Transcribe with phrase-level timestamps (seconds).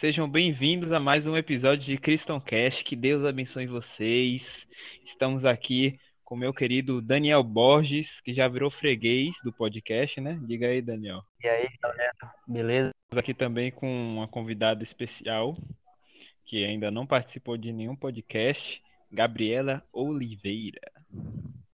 [0.00, 2.82] Sejam bem-vindos a mais um episódio de Christian Cast.
[2.84, 4.66] Que Deus abençoe vocês.
[5.04, 10.40] Estamos aqui com meu querido Daniel Borges, que já virou freguês do podcast, né?
[10.40, 11.22] Diga aí, Daniel.
[11.44, 12.14] E aí, galera,
[12.48, 12.92] beleza?
[12.94, 15.54] Estamos aqui também com uma convidada especial,
[16.46, 18.82] que ainda não participou de nenhum podcast,
[19.12, 20.90] Gabriela Oliveira.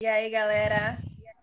[0.02, 0.98] E aí, galera,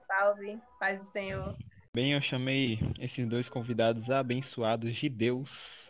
[0.06, 1.54] salve, paz do Senhor.
[1.92, 5.89] Bem, eu chamei esses dois convidados abençoados de Deus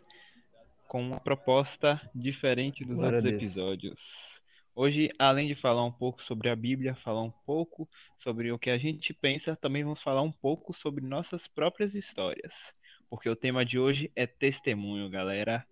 [0.90, 4.42] com uma proposta diferente dos Glória outros episódios.
[4.74, 8.70] Hoje, além de falar um pouco sobre a Bíblia, falar um pouco sobre o que
[8.70, 12.74] a gente pensa, também vamos falar um pouco sobre nossas próprias histórias.
[13.08, 15.64] Porque o tema de hoje é testemunho, galera.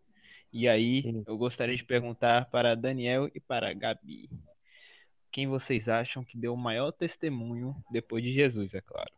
[0.52, 1.24] E aí, Sim.
[1.26, 4.30] eu gostaria de perguntar para Daniel e para Gabi.
[5.32, 9.10] Quem vocês acham que deu o maior testemunho depois de Jesus, é claro?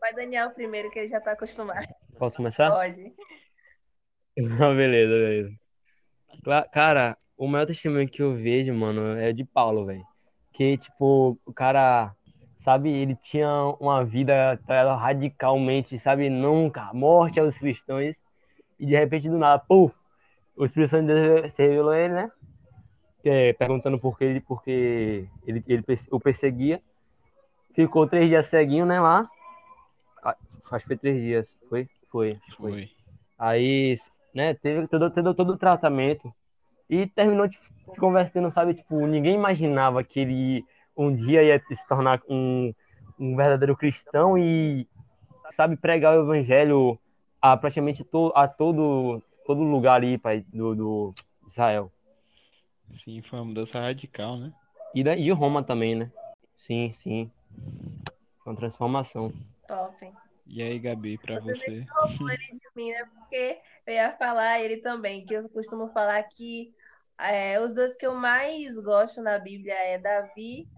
[0.00, 1.84] Vai Daniel primeiro, que ele já tá acostumado.
[2.16, 2.70] Posso começar?
[2.70, 3.12] Pode.
[4.38, 5.56] Não, beleza, beleza.
[6.44, 10.04] Cla- Cara, o maior testemunho que eu vejo, mano, é de Paulo, velho.
[10.52, 12.14] Que, tipo, o cara,
[12.58, 13.48] sabe, ele tinha
[13.80, 18.16] uma vida tá ligado, radicalmente, sabe, nunca, morte aos cristãos.
[18.78, 19.94] E de repente, do nada, puf,
[20.56, 22.32] o Espírito Santo de Deus se revelou a ele, né?
[23.24, 26.80] É, perguntando por que ele, porque ele, ele perse- o perseguia.
[27.74, 29.28] Ficou três dias ceguinho, né, lá.
[30.22, 30.36] Ah,
[30.72, 31.58] Acho que foi três dias.
[31.68, 31.88] Foi?
[32.10, 32.38] Foi.
[32.56, 32.90] Foi.
[33.38, 33.96] Aí,
[34.38, 36.32] né, teve todo, todo, todo o tratamento
[36.88, 38.72] e terminou tipo, se convertendo, sabe?
[38.72, 40.64] Tipo, ninguém imaginava que ele
[40.96, 42.72] um dia ia se tornar um,
[43.18, 44.86] um verdadeiro cristão e,
[45.50, 46.96] sabe, pregar o evangelho
[47.42, 51.14] a praticamente to, a todo, todo lugar ali, pai, do, do
[51.44, 51.90] Israel.
[52.94, 54.52] Sim, foi uma mudança radical, né?
[54.94, 56.12] E da, de Roma também, né?
[56.56, 57.30] Sim, sim.
[58.44, 59.32] Foi uma transformação.
[59.66, 60.12] Top.
[60.46, 61.86] E aí, Gabi, pra Você você?
[62.78, 63.04] Né?
[63.06, 66.72] Porque eu ia falar ele também, que eu costumo falar que
[67.18, 70.68] é, os dois que eu mais gosto na Bíblia é Davi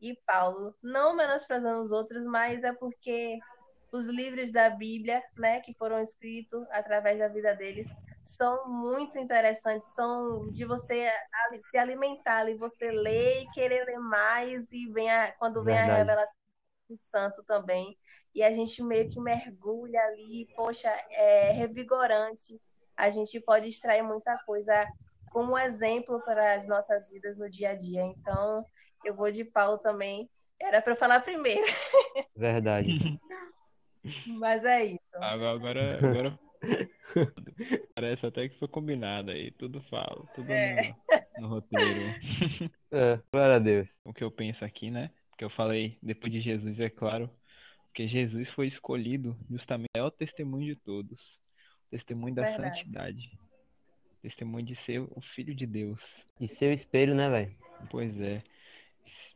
[0.00, 0.74] e Paulo.
[0.82, 3.38] Não menosprezando os outros, mas é porque
[3.92, 7.86] os livros da Bíblia, né, que foram escritos através da vida deles,
[8.22, 11.10] são muito interessantes, são de você
[11.70, 15.82] se alimentar ali, você ler e querer ler mais, e vem a- quando vem a
[15.82, 15.98] Verdade.
[15.98, 16.34] revelação
[16.88, 17.96] do Santo também
[18.34, 22.60] e a gente meio que mergulha ali, poxa, é revigorante.
[22.96, 24.86] A gente pode extrair muita coisa
[25.32, 28.02] como exemplo para as nossas vidas no dia a dia.
[28.04, 28.64] Então,
[29.04, 30.28] eu vou de Paulo também.
[30.60, 31.62] Era para eu falar primeiro,
[32.36, 33.18] Verdade.
[34.26, 35.00] mas é isso.
[35.14, 36.38] Agora, agora, agora
[37.94, 39.50] parece até que foi combinado aí.
[39.52, 40.94] Tudo falo, tudo É.
[41.38, 42.14] no, no roteiro.
[42.92, 43.88] É, glória a Deus.
[44.04, 45.10] O que eu penso aqui, né?
[45.30, 47.30] Porque eu falei depois de Jesus, é claro,
[47.90, 51.40] porque Jesus foi escolhido justamente é o testemunho de todos,
[51.86, 52.78] o testemunho da Verdade.
[52.78, 53.38] santidade,
[54.12, 56.24] o testemunho de ser o Filho de Deus.
[56.40, 57.54] E seu espelho, né, velho?
[57.90, 58.42] Pois é,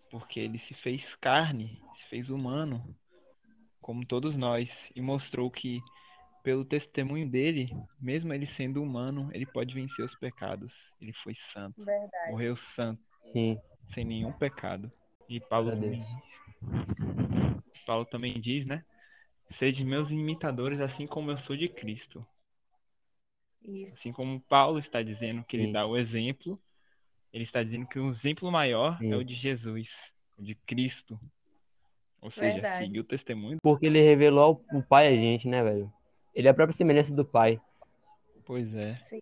[0.09, 2.97] porque ele se fez carne, se fez humano,
[3.81, 5.83] como todos nós, e mostrou que,
[6.45, 7.69] pelo testemunho dele,
[8.01, 10.95] mesmo ele sendo humano, ele pode vencer os pecados.
[11.01, 12.31] Ele foi santo, Verdade.
[12.31, 13.59] morreu santo, Sim.
[13.89, 14.93] sem nenhum pecado.
[15.29, 17.44] E Paulo também diz.
[17.85, 18.85] Paulo também diz, né?
[19.51, 22.27] Sede meus imitadores, assim como eu sou de Cristo.
[23.63, 23.95] Isso.
[23.95, 25.73] Assim como Paulo está dizendo que ele Sim.
[25.73, 26.61] dá o exemplo,
[27.33, 29.13] ele está dizendo que o exemplo maior Sim.
[29.13, 31.19] é o de Jesus, o de Cristo.
[32.21, 32.85] Ou seja, Verdade.
[32.85, 33.59] seguir o testemunho.
[33.63, 35.93] Porque ele revelou o Pai a gente, né, velho?
[36.35, 37.61] Ele é a própria semelhança do Pai.
[38.45, 39.21] Pois é, Sim.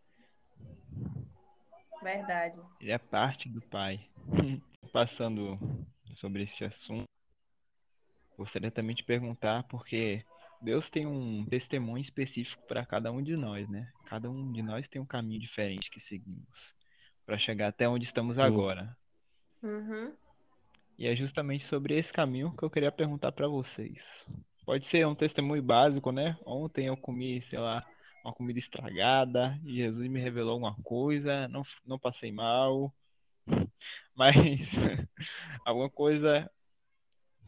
[2.03, 2.61] Verdade.
[2.81, 4.01] ele é parte do Pai.
[4.93, 5.59] Passando
[6.13, 7.05] sobre esse assunto,
[8.37, 10.25] gostaria também de perguntar, porque
[10.61, 13.91] Deus tem um testemunho específico para cada um de nós, né?
[14.07, 16.75] Cada um de nós tem um caminho diferente que seguimos
[17.27, 18.43] para chegar até onde estamos Sim.
[18.43, 18.97] agora.
[19.63, 20.15] Uhum.
[20.99, 24.27] E é justamente sobre esse caminho que eu queria perguntar para vocês.
[24.65, 26.37] Pode ser um testemunho básico, né?
[26.47, 27.85] Ontem eu comi, sei lá,
[28.25, 32.95] uma comida estragada, e Jesus me revelou alguma coisa, não, não passei mal,
[34.15, 34.71] mas
[35.67, 36.49] alguma coisa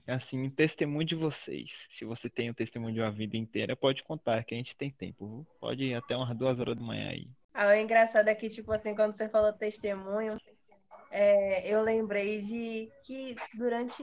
[0.07, 1.87] assim, testemunho de vocês.
[1.89, 4.91] Se você tem o testemunho de uma vida inteira, pode contar, que a gente tem
[4.91, 5.47] tempo, viu?
[5.61, 7.29] Pode ir até umas duas horas da manhã aí.
[7.53, 10.37] Ah, o engraçado é que, tipo assim, quando você falou testemunho,
[11.11, 14.03] é, eu lembrei de que durante,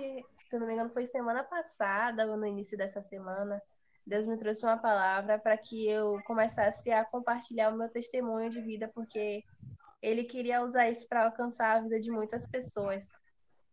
[0.49, 3.61] se não me engano, foi semana passada, ou no início dessa semana,
[4.07, 8.61] Deus me trouxe uma palavra para que eu começasse a compartilhar o meu testemunho de
[8.61, 9.43] vida, porque
[10.01, 13.07] Ele queria usar isso para alcançar a vida de muitas pessoas.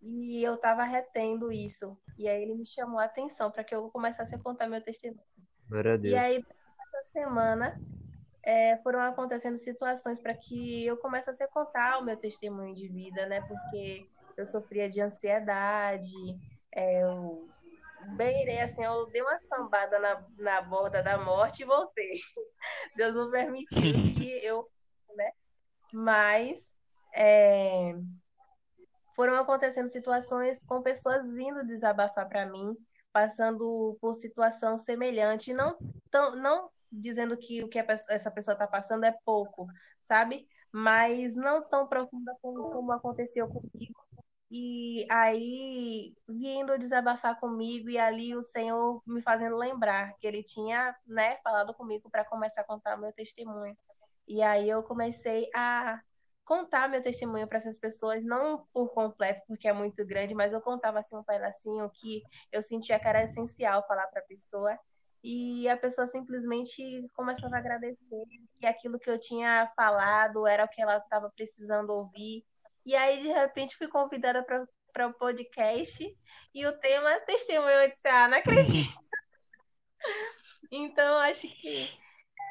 [0.01, 1.97] E eu estava retendo isso.
[2.17, 5.21] E aí ele me chamou a atenção para que eu começasse a contar meu testemunho.
[6.09, 6.45] E aí,
[6.81, 7.81] essa semana,
[8.43, 13.27] é, foram acontecendo situações para que eu comece a contar o meu testemunho de vida,
[13.27, 13.41] né?
[13.43, 16.17] Porque eu sofria de ansiedade,
[16.73, 17.49] é, eu
[18.17, 22.21] beirei, assim, eu dei uma sambada na, na borda da morte e voltei.
[22.97, 23.81] Deus não permitiu
[24.17, 24.67] que eu,
[25.15, 25.31] né?
[25.93, 26.75] Mas
[27.15, 27.95] é,
[29.19, 32.77] foram acontecendo situações com pessoas vindo desabafar para mim,
[33.13, 35.77] passando por situação semelhante, não
[36.09, 39.67] tão, não dizendo que o que essa pessoa está passando é pouco,
[40.01, 40.47] sabe?
[40.71, 44.01] Mas não tão profunda como, como aconteceu comigo.
[44.53, 50.95] E aí, vindo desabafar comigo, e ali o Senhor me fazendo lembrar que ele tinha,
[51.05, 53.77] né, falado comigo para começar a contar meu testemunho.
[54.29, 56.01] E aí eu comecei a
[56.49, 60.63] contar meu testemunho para essas pessoas, não por completo, porque é muito grande, mas eu
[60.63, 64.79] contava assim um pedacinho que eu sentia que era essencial falar para a pessoa.
[65.23, 68.25] E a pessoa simplesmente começava a agradecer
[68.59, 72.47] que aquilo que eu tinha falado era o que ela estava precisando ouvir.
[72.87, 76.17] E aí, de repente, fui convidada para o podcast
[76.55, 77.69] e o tema é testemunho.
[77.69, 78.99] Eu disse, ah, não acredito.
[80.73, 81.91] então, acho que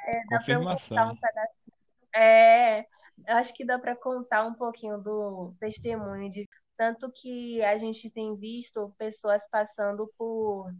[0.05, 1.73] é, dá para contar um pedacinho.
[2.15, 2.85] É,
[3.25, 6.47] acho que dá para contar um pouquinho do testemunho de
[6.77, 10.71] tanto que a gente tem visto pessoas passando por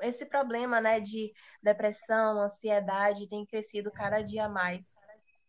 [0.00, 1.32] esse problema, né, de
[1.62, 4.94] depressão, ansiedade tem crescido cada dia mais,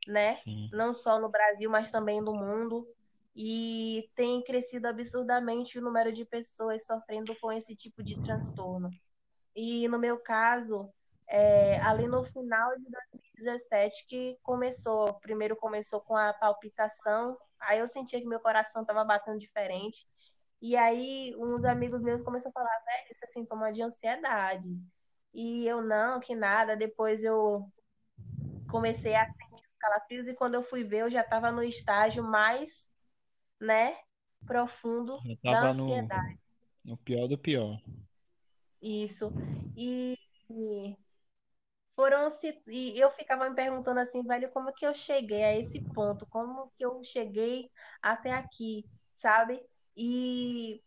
[0.08, 0.36] né?
[0.36, 0.70] Sim.
[0.72, 2.88] Não só no Brasil, mas também no mundo.
[3.36, 8.90] E tem crescido absurdamente o número de pessoas sofrendo com esse tipo de transtorno.
[9.56, 10.90] E no meu caso,
[11.28, 12.86] é, ali no final de
[13.40, 15.14] 2017 que começou.
[15.16, 20.08] Primeiro começou com a palpitação, aí eu sentia que meu coração estava batendo diferente.
[20.62, 24.70] E aí uns amigos meus começaram a falar, velho, isso é sintoma de ansiedade.
[25.34, 26.76] E eu não, que nada.
[26.76, 27.72] Depois eu
[28.70, 32.24] comecei a sentir os calafrios e quando eu fui ver, eu já estava no estágio
[32.24, 32.92] mais,
[33.60, 33.98] né,
[34.46, 36.40] profundo da ansiedade.
[36.84, 37.80] No, no pior do pior.
[38.82, 39.32] Isso.
[39.76, 40.18] E,
[40.50, 40.96] e
[42.00, 45.82] foram se e eu ficava me perguntando assim, velho, como que eu cheguei a esse
[45.94, 46.26] ponto?
[46.28, 47.70] Como que eu cheguei
[48.02, 49.62] até aqui, sabe?
[49.98, 50.82] E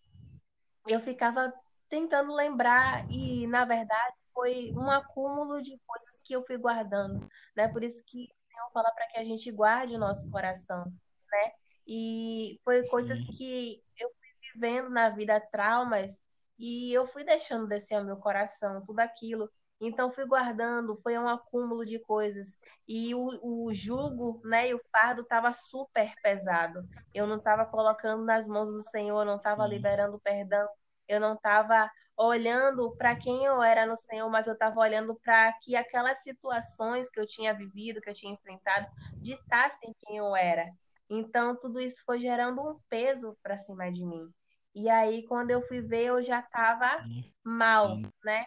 [0.88, 1.52] eu ficava
[1.90, 7.68] tentando lembrar e na verdade foi um acúmulo de coisas que eu fui guardando, né?
[7.68, 10.86] Por isso que o Senhor fala para que a gente guarde o nosso coração,
[11.30, 11.52] né?
[11.86, 16.18] E foi coisas que eu fui vivendo na vida, traumas,
[16.58, 21.28] e eu fui deixando descer ao meu coração, tudo aquilo então fui guardando, foi um
[21.28, 26.86] acúmulo de coisas e o, o jugo, né, e o fardo estava super pesado.
[27.12, 30.68] Eu não estava colocando nas mãos do Senhor, não estava liberando perdão,
[31.08, 35.52] eu não estava olhando para quem eu era no Senhor, mas eu estava olhando para
[35.54, 38.86] que aquelas situações que eu tinha vivido, que eu tinha enfrentado,
[39.20, 40.70] ditassem quem eu era.
[41.10, 44.28] Então tudo isso foi gerando um peso para cima de mim.
[44.74, 47.04] E aí quando eu fui ver, eu já estava
[47.44, 48.46] mal, né?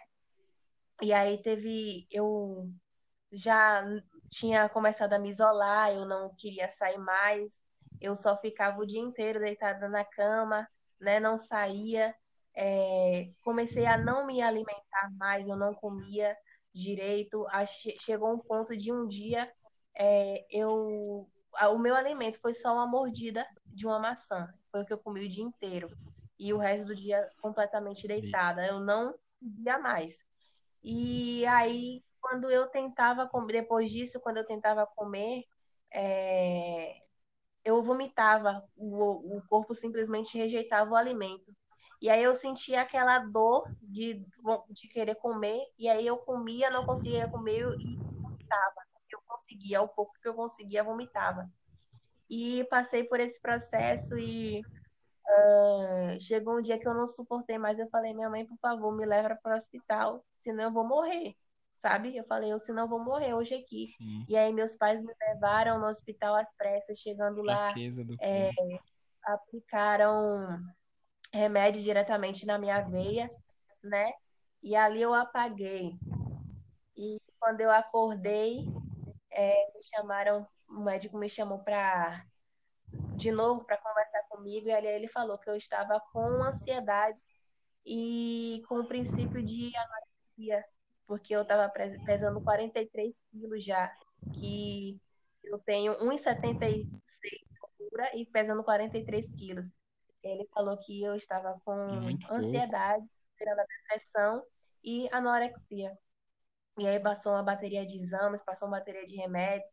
[1.02, 2.06] E aí teve.
[2.10, 2.70] Eu
[3.32, 3.84] já
[4.30, 7.62] tinha começado a me isolar, eu não queria sair mais,
[8.00, 10.68] eu só ficava o dia inteiro deitada na cama,
[11.00, 11.20] né?
[11.20, 12.14] Não saía.
[12.54, 16.36] É, comecei a não me alimentar mais, eu não comia
[16.74, 17.46] direito.
[18.00, 19.50] Chegou um ponto de um dia
[19.96, 21.28] é, eu
[21.70, 24.52] o meu alimento foi só uma mordida de uma maçã.
[24.70, 25.90] Foi o que eu comi o dia inteiro.
[26.38, 28.66] E o resto do dia completamente deitada.
[28.66, 30.18] Eu não comia mais.
[30.88, 35.42] E aí, quando eu tentava comer, depois disso, quando eu tentava comer,
[35.92, 36.94] é,
[37.64, 41.52] eu vomitava, o, o corpo simplesmente rejeitava o alimento.
[42.00, 44.24] E aí eu sentia aquela dor de,
[44.70, 48.86] de querer comer, e aí eu comia, não conseguia comer e vomitava.
[49.10, 51.50] Eu conseguia, o pouco que eu conseguia, vomitava.
[52.30, 54.62] E passei por esse processo e
[55.28, 57.78] Uh, chegou um dia que eu não suportei mais.
[57.78, 61.34] Eu falei, minha mãe, por favor, me leva para o hospital, senão eu vou morrer,
[61.78, 62.16] sabe?
[62.16, 63.88] Eu falei, eu senão eu vou morrer hoje aqui.
[63.98, 64.24] Sim.
[64.28, 67.74] E aí meus pais me levaram no hospital às pressas, chegando lá,
[68.20, 68.50] é,
[69.24, 70.60] aplicaram
[71.32, 73.30] remédio diretamente na minha veia,
[73.82, 74.12] né?
[74.62, 75.98] E ali eu apaguei.
[76.96, 78.64] E quando eu acordei,
[79.30, 82.24] é, me chamaram, o médico me chamou para
[83.16, 87.22] de novo para conversar comigo e ali ele falou que eu estava com ansiedade
[87.84, 90.64] e com o princípio de anorexia,
[91.06, 91.72] porque eu estava
[92.04, 93.92] pesando 43 quilos já,
[94.34, 95.00] que
[95.44, 99.72] eu tenho 1,76 de altura e pesando 43 quilos.
[100.22, 103.06] Ele falou que eu estava com Muito ansiedade,
[103.40, 104.42] a depressão
[104.82, 105.96] e anorexia.
[106.78, 109.70] E aí passou uma bateria de exames, passou uma bateria de remédios.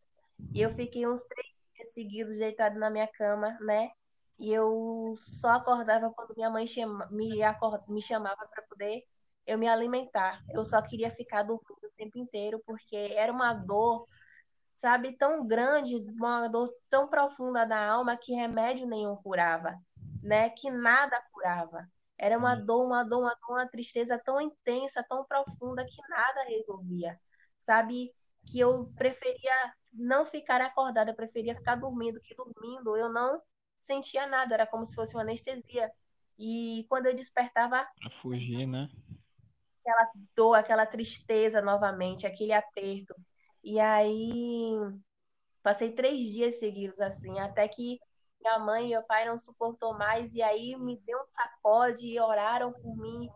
[0.53, 1.52] E eu fiquei uns três
[1.83, 3.91] dias seguidos deitado na minha cama, né?
[4.39, 9.03] E eu só acordava quando minha mãe chama, me, acord, me chamava para poder
[9.45, 10.41] eu me alimentar.
[10.49, 14.07] Eu só queria ficar dormindo o tempo inteiro, porque era uma dor,
[14.73, 19.75] sabe, tão grande, uma dor tão profunda da alma que remédio nenhum curava,
[20.21, 20.49] né?
[20.49, 21.87] Que nada curava.
[22.17, 26.43] Era uma dor, uma dor, uma dor, uma tristeza tão intensa, tão profunda que nada
[26.45, 27.19] resolvia.
[27.63, 28.13] Sabe?
[28.45, 33.41] Que eu preferia não ficar acordada, eu preferia ficar dormindo, que dormindo eu não
[33.79, 35.91] sentia nada, era como se fosse uma anestesia.
[36.37, 37.87] E quando eu despertava.
[37.99, 38.89] Pra fugir, né?
[39.81, 43.13] Aquela dor, aquela tristeza novamente, aquele aperto.
[43.63, 44.73] E aí.
[45.61, 47.97] Passei três dias seguidos assim, até que
[48.41, 52.19] minha mãe e meu pai não suportou mais, e aí me deu um sacode e
[52.19, 53.29] oraram por mim.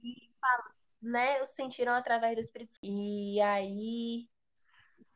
[0.00, 0.30] E,
[1.00, 2.84] né, sentiram através do Espírito Santo.
[2.84, 4.28] E aí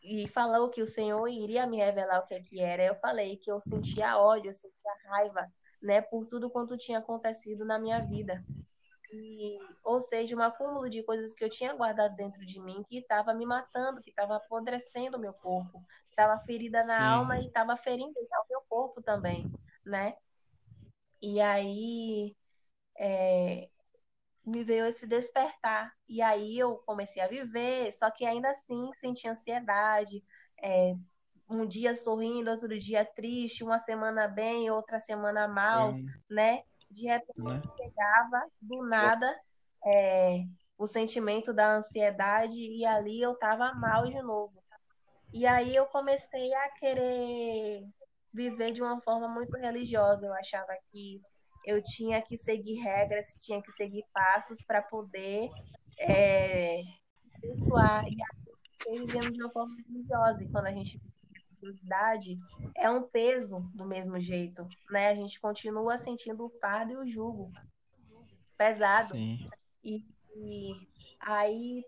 [0.06, 2.84] e falou que o Senhor iria me revelar o que, é que era.
[2.84, 7.64] Eu falei que eu sentia ódio, eu sentia raiva, né, por tudo quanto tinha acontecido
[7.64, 8.44] na minha vida.
[9.12, 12.98] E, ou seja, um acúmulo de coisas que eu tinha guardado dentro de mim que
[12.98, 17.18] estava me matando, que estava apodrecendo o meu corpo, estava ferida na Sim.
[17.18, 19.44] alma e estava ferindo o meu corpo também,
[19.84, 20.16] né?
[21.20, 22.36] E aí
[22.98, 23.68] é,
[24.46, 25.92] me veio esse despertar.
[26.08, 30.22] E aí eu comecei a viver, só que ainda assim senti ansiedade.
[30.62, 30.94] É,
[31.48, 35.94] um dia sorrindo, outro dia triste, uma semana bem, outra semana mal,
[36.30, 36.62] né?
[36.90, 37.62] De repente né?
[37.76, 39.34] chegava do nada
[39.84, 40.44] é,
[40.76, 44.62] o sentimento da ansiedade e ali eu tava mal de novo.
[45.32, 47.86] E aí eu comecei a querer
[48.32, 50.26] viver de uma forma muito religiosa.
[50.26, 51.20] Eu achava que
[51.66, 55.50] eu tinha que seguir regras, tinha que seguir passos para poder
[55.99, 56.80] é,
[57.35, 58.04] abençoar.
[58.06, 58.16] E
[58.88, 60.44] aí vivemos de uma forma religiosa.
[60.44, 61.00] E quando a gente
[61.61, 62.38] religiosidade,
[62.76, 65.08] é um peso do mesmo jeito, né?
[65.08, 67.50] A gente continua sentindo o fardo e o jugo
[68.56, 69.16] pesado.
[69.16, 70.04] E,
[70.37, 70.73] e
[71.20, 71.85] aí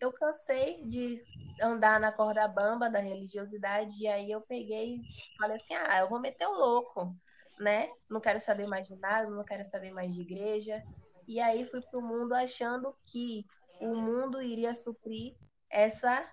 [0.00, 1.22] eu cansei de
[1.60, 5.02] andar na corda bamba da religiosidade e aí eu peguei e
[5.38, 7.14] falei assim, ah, eu vou meter o louco
[7.62, 7.88] né?
[8.10, 10.82] Não quero saber mais de nada, não quero saber mais de igreja.
[11.26, 13.46] E aí fui para o mundo achando que
[13.80, 15.34] o mundo iria suprir
[15.70, 16.28] essa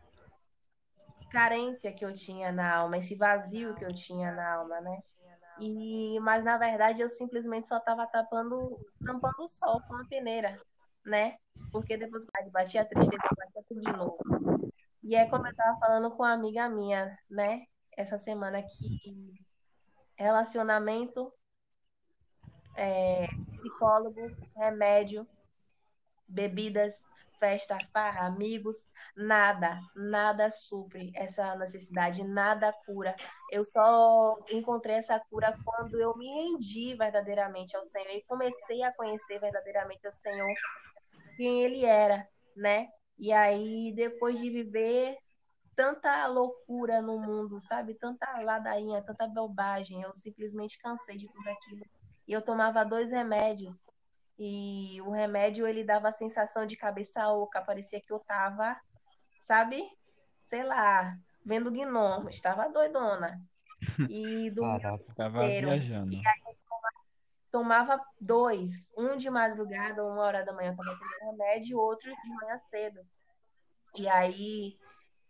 [1.32, 5.02] carência que eu tinha na alma, esse vazio que eu tinha na alma, né?
[5.60, 10.60] E, mas na verdade eu simplesmente só estava tapando, tampando o sol com a peneira,
[11.06, 11.38] né?
[11.72, 14.18] Porque depois batia a tristeza, batia tudo de novo.
[15.04, 17.66] E é como eu estava falando com uma amiga minha, né?
[17.96, 19.49] Essa semana que
[20.20, 21.32] relacionamento,
[22.76, 24.20] é, psicólogo,
[24.56, 25.26] remédio,
[26.28, 27.06] bebidas,
[27.40, 28.76] festa, farra, amigos,
[29.16, 33.16] nada, nada supre essa necessidade, nada cura.
[33.50, 38.94] Eu só encontrei essa cura quando eu me rendi verdadeiramente ao Senhor e comecei a
[38.94, 40.54] conhecer verdadeiramente o Senhor,
[41.38, 42.90] quem Ele era, né?
[43.18, 45.18] E aí, depois de viver
[45.80, 47.94] tanta loucura no mundo, sabe?
[47.94, 50.02] Tanta ladainha, tanta bobagem.
[50.02, 51.86] Eu simplesmente cansei de tudo aquilo.
[52.28, 53.86] E eu tomava dois remédios.
[54.38, 57.62] E o remédio, ele dava a sensação de cabeça oca.
[57.62, 58.78] Parecia que eu tava,
[59.44, 59.82] sabe?
[60.44, 62.30] Sei lá, vendo gnomo.
[62.30, 63.42] Estava doidona.
[64.10, 66.12] E do Caraca, tava viajando.
[66.12, 66.58] E aí eu
[67.50, 68.92] tomava dois.
[68.98, 73.00] Um de madrugada, uma hora da manhã eu tomava remédio, e outro de manhã cedo.
[73.96, 74.78] E aí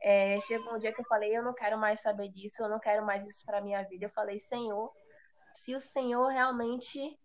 [0.02, 2.80] é, chegou um dia que eu falei, eu não quero mais saber disso, eu não
[2.80, 4.06] quero mais isso para minha vida.
[4.06, 4.92] Eu falei, Senhor,
[5.54, 7.18] se o Senhor realmente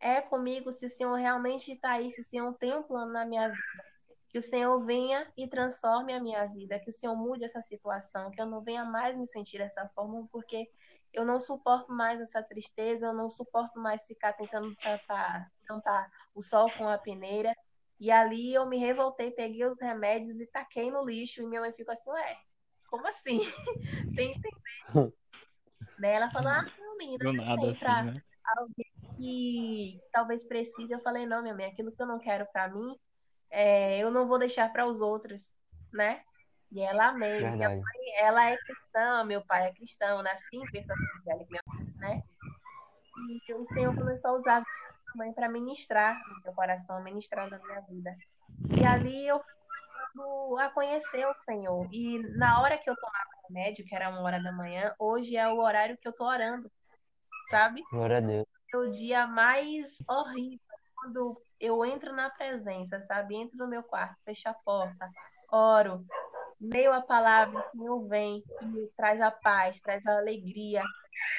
[0.00, 3.24] é comigo, se o Senhor realmente está aí, se o Senhor tem um plano na
[3.24, 3.84] minha vida,
[4.28, 8.30] que o Senhor venha e transforme a minha vida, que o Senhor mude essa situação,
[8.30, 10.68] que eu não venha mais me sentir dessa forma, porque
[11.12, 16.42] eu não suporto mais essa tristeza, eu não suporto mais ficar tentando tampar, tampar o
[16.42, 17.54] sol com a peneira.
[18.00, 21.42] E ali eu me revoltei, peguei os remédios e taquei no lixo.
[21.42, 22.38] E minha mãe ficou assim, ué,
[22.88, 23.40] como assim?
[24.14, 25.12] Sem entender.
[25.98, 28.22] Daí ela falou, ah, não, menina, Do deixa aí pra assim, né?
[28.56, 28.86] alguém
[29.16, 30.92] que talvez precise.
[30.92, 32.96] Eu falei, não, minha mãe, aquilo que eu não quero pra mim,
[33.50, 35.52] é, eu não vou deixar para os outros,
[35.92, 36.22] né?
[36.70, 37.38] E ela amei.
[37.50, 37.82] Minha mãe,
[38.20, 41.60] ela é cristã, meu pai é cristão, nasci em pensa evangélica,
[41.96, 42.22] né?
[43.48, 44.64] E o Senhor começou a usar
[45.18, 48.16] mãe para ministrar no meu coração, ministrar na minha vida.
[48.80, 49.40] E ali eu
[50.14, 51.88] fui a conhecer o Senhor.
[51.92, 55.48] E na hora que eu tomava remédio, que era uma hora da manhã, hoje é
[55.48, 56.70] o horário que eu tô orando,
[57.50, 57.82] sabe?
[57.90, 58.46] Glória a Deus.
[58.72, 60.60] É o dia mais horrível
[60.94, 63.34] quando eu entro na presença, sabe?
[63.34, 65.10] Entro no meu quarto, fecho a porta,
[65.50, 66.04] oro,
[66.60, 70.82] leio a palavra, o Senhor vem e traz a paz, traz a alegria.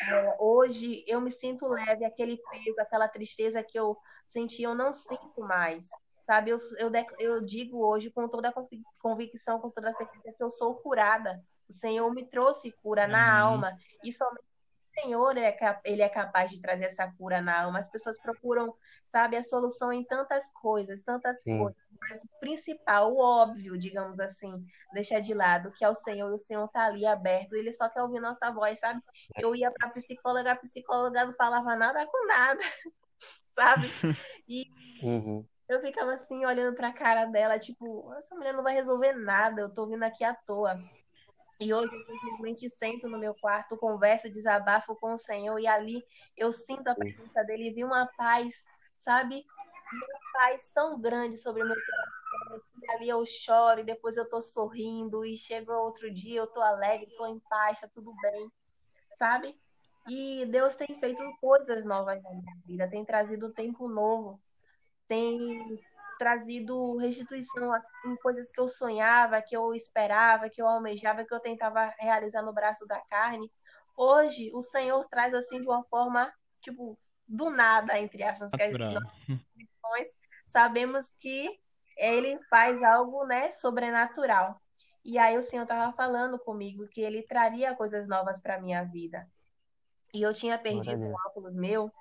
[0.01, 4.93] É, hoje eu me sinto leve, aquele peso, aquela tristeza que eu senti, eu não
[4.93, 5.89] sinto mais.
[6.21, 8.53] Sabe, eu, eu, eu digo hoje com toda a
[8.99, 11.43] convicção, com toda a certeza que eu sou curada.
[11.67, 13.11] O Senhor me trouxe cura uhum.
[13.11, 13.77] na alma.
[14.03, 14.48] E somente
[15.01, 17.79] Senhor é, ele é capaz de trazer essa cura na alma.
[17.79, 18.73] As pessoas procuram,
[19.07, 21.57] sabe, a solução em tantas coisas, tantas Sim.
[21.57, 21.81] coisas.
[21.99, 26.35] Mas o principal, o óbvio, digamos assim, deixar de lado, que é o Senhor, e
[26.35, 29.01] o Senhor tá ali aberto, ele só quer ouvir nossa voz, sabe?
[29.37, 32.61] Eu ia pra psicóloga, a psicóloga não falava nada com nada,
[33.47, 33.91] sabe?
[34.47, 34.65] E
[35.03, 35.45] uhum.
[35.67, 39.69] eu ficava assim, olhando pra cara dela, tipo, essa mulher não vai resolver nada, eu
[39.69, 40.79] tô vindo aqui à toa.
[41.61, 46.01] E hoje eu simplesmente sento no meu quarto, converso, desabafo com o Senhor e ali
[46.37, 48.65] eu sinto a presença dele e vi uma paz,
[48.97, 49.45] sabe?
[49.91, 52.61] Uma paz tão grande sobre o meu coração.
[52.81, 56.61] E ali eu choro e depois eu tô sorrindo e chega outro dia eu tô
[56.61, 58.49] alegre, tô em paz, tá tudo bem,
[59.17, 59.59] sabe?
[60.07, 64.41] E Deus tem feito coisas novas na minha vida, tem trazido tempo novo,
[65.09, 65.77] tem
[66.19, 67.73] trazido restituição
[68.05, 72.41] em coisas que eu sonhava, que eu esperava, que eu almejava, que eu tentava realizar
[72.41, 73.49] no braço da carne.
[73.95, 78.99] Hoje, o Senhor traz assim de uma forma, tipo, do nada, entre essas questões.
[80.45, 81.57] Sabemos que
[81.97, 84.59] ele faz algo, né, sobrenatural.
[85.03, 89.25] E aí o Senhor estava falando comigo que ele traria coisas novas para minha vida.
[90.13, 91.91] E eu tinha perdido um óculos meu,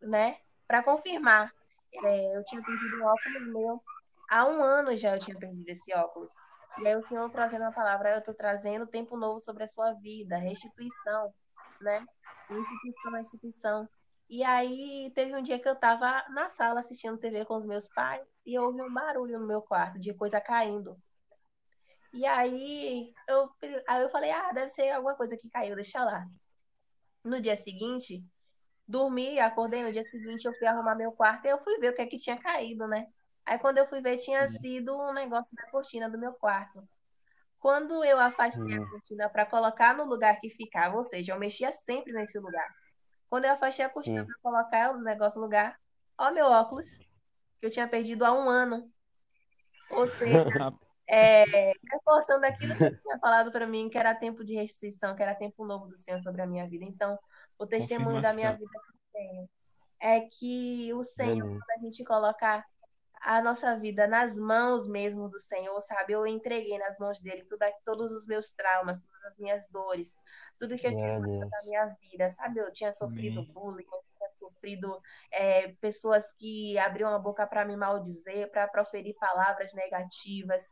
[0.00, 1.52] né, para confirmar
[1.92, 3.82] é, eu tinha perdido um óculos meu.
[4.30, 6.32] Há um ano já eu tinha perdido esse óculos.
[6.78, 9.92] E aí o Senhor trazendo a palavra, eu estou trazendo tempo novo sobre a sua
[9.92, 11.32] vida, restituição,
[11.80, 12.06] né?
[12.50, 13.88] Instituição, restituição.
[14.28, 17.86] E aí teve um dia que eu estava na sala assistindo TV com os meus
[17.88, 20.96] pais e eu ouvi um barulho no meu quarto de coisa caindo.
[22.14, 23.50] E aí eu,
[23.86, 26.26] aí eu falei, ah, deve ser alguma coisa que caiu, deixa lá.
[27.24, 28.24] No dia seguinte,
[28.92, 31.94] dormi, acordei no dia seguinte, eu fui arrumar meu quarto e eu fui ver o
[31.96, 33.06] que é que tinha caído, né?
[33.44, 36.86] Aí quando eu fui ver, tinha sido um negócio da cortina do meu quarto.
[37.58, 41.72] Quando eu afastei a cortina para colocar no lugar que ficava, ou seja, eu mexia
[41.72, 42.68] sempre nesse lugar.
[43.30, 45.78] Quando eu afastei a cortina para colocar o negócio no lugar,
[46.18, 46.98] ó meu óculos,
[47.58, 48.92] que eu tinha perdido há um ano.
[49.90, 50.44] Ou seja,
[51.08, 55.34] é, reforçando aquilo que tinha falado para mim, que era tempo de restituição, que era
[55.34, 56.84] tempo novo do Senhor sobre a minha vida.
[56.84, 57.18] Então,
[57.62, 59.48] o testemunho da minha vida que eu tenho
[60.00, 62.64] é que o Senhor, quando a gente colocar
[63.20, 66.12] a nossa vida nas mãos mesmo do Senhor, sabe?
[66.12, 70.16] Eu entreguei nas mãos dele tudo, todos os meus traumas, todas as minhas dores,
[70.58, 72.58] tudo que eu tinha na minha vida, sabe?
[72.58, 73.52] Eu tinha sofrido Amém.
[73.52, 79.14] bullying, eu tinha sofrido é, pessoas que abriam a boca para me maldizer, para proferir
[79.14, 80.64] palavras negativas.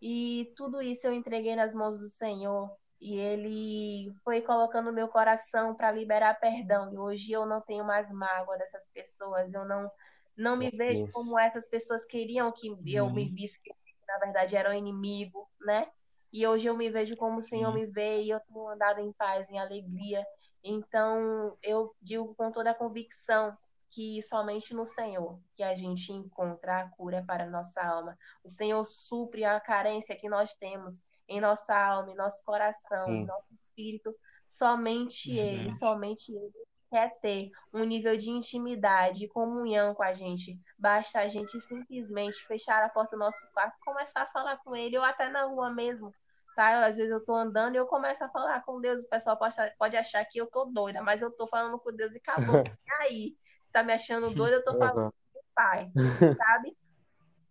[0.00, 5.74] E tudo isso eu entreguei nas mãos do Senhor e ele foi colocando meu coração
[5.74, 6.92] para liberar perdão.
[6.92, 9.90] E hoje eu não tenho mais mágoa dessas pessoas, eu não
[10.36, 13.74] não me vejo como essas pessoas queriam que eu me visse que
[14.08, 15.86] na verdade era um inimigo, né?
[16.32, 19.12] E hoje eu me vejo como o Senhor me vê e eu tenho andado em
[19.12, 20.24] paz, em alegria.
[20.62, 23.56] Então, eu digo com toda a convicção
[23.90, 28.16] que somente no Senhor que a gente encontra a cura para a nossa alma.
[28.44, 33.12] O Senhor supre a carência que nós temos em nossa alma, em nosso coração, Sim.
[33.12, 34.14] em nosso espírito.
[34.48, 35.38] Somente uhum.
[35.38, 36.52] Ele, somente Ele
[36.90, 40.60] quer ter um nível de intimidade e comunhão com a gente.
[40.76, 44.74] Basta a gente simplesmente fechar a porta do nosso quarto e começar a falar com
[44.74, 46.12] Ele, ou até na rua mesmo.
[46.56, 46.84] Tá?
[46.84, 49.04] Às vezes eu tô andando e eu começo a falar com Deus.
[49.04, 52.12] O pessoal pode, pode achar que eu tô doida, mas eu tô falando com Deus
[52.12, 52.64] e acabou.
[52.84, 53.36] e aí?
[53.62, 54.56] Você tá me achando doida?
[54.56, 55.92] Eu tô falando com o Pai,
[56.36, 56.76] sabe?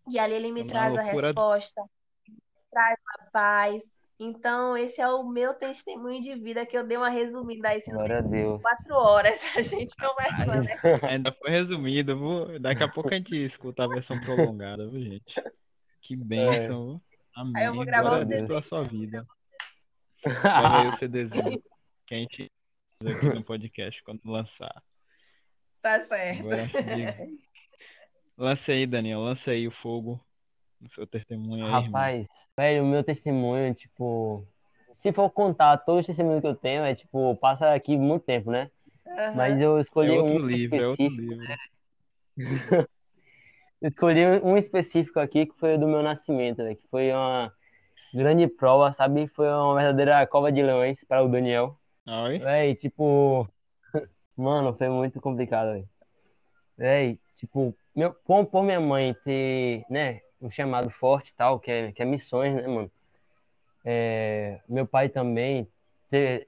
[0.10, 1.82] E ali ele me traz a resposta
[2.70, 3.84] traz a paz.
[4.20, 7.80] Então, esse é o meu testemunho de vida que eu dei uma resumida aí.
[7.88, 8.62] Glória a Deus.
[8.62, 10.64] Quatro horas a gente conversando.
[10.64, 10.78] Né?
[11.04, 12.18] Ainda foi resumido.
[12.20, 12.60] Vou...
[12.60, 15.42] Daqui a pouco a gente escuta a versão prolongada, viu, gente?
[16.02, 17.02] Que bênção.
[17.36, 17.40] É.
[17.40, 17.54] Amém.
[17.56, 19.26] Aí eu vou gravar Glória a Deus pela sua vida.
[20.26, 21.64] Olha aí o CDzinho
[22.06, 22.52] que a gente
[23.06, 24.84] aqui no podcast quando lançar.
[25.82, 26.42] Tá certo.
[26.42, 26.70] Agora,
[28.38, 29.22] Lance aí, Daniel.
[29.22, 30.20] Lance aí o fogo
[30.82, 34.46] no seu testemunho aí, Rapaz, velho, o meu testemunho, tipo,
[34.94, 38.52] se for contar todos os testemunhos que eu tenho, é tipo, passa aqui muito tempo,
[38.52, 38.70] né?
[39.06, 39.36] Uhum.
[39.36, 40.76] Mas eu escolhi é um livro, específico.
[40.76, 41.48] É outro livro.
[43.82, 46.76] escolhi um específico aqui que foi o do meu nascimento, né?
[46.76, 47.52] que foi uma
[48.14, 49.28] grande prova, sabe?
[49.28, 51.78] Foi uma verdadeira cova de leões para o Daniel.
[52.08, 52.40] Oi?
[52.40, 53.48] Véi, tipo,
[54.36, 55.90] mano, foi muito complicado, velho.
[56.78, 62.02] Véi, tipo, meu, por minha mãe ter, né, um chamado forte tal, que é, que
[62.02, 62.92] é missões, né, mano?
[63.84, 65.68] É, meu pai também
[66.10, 66.48] teve,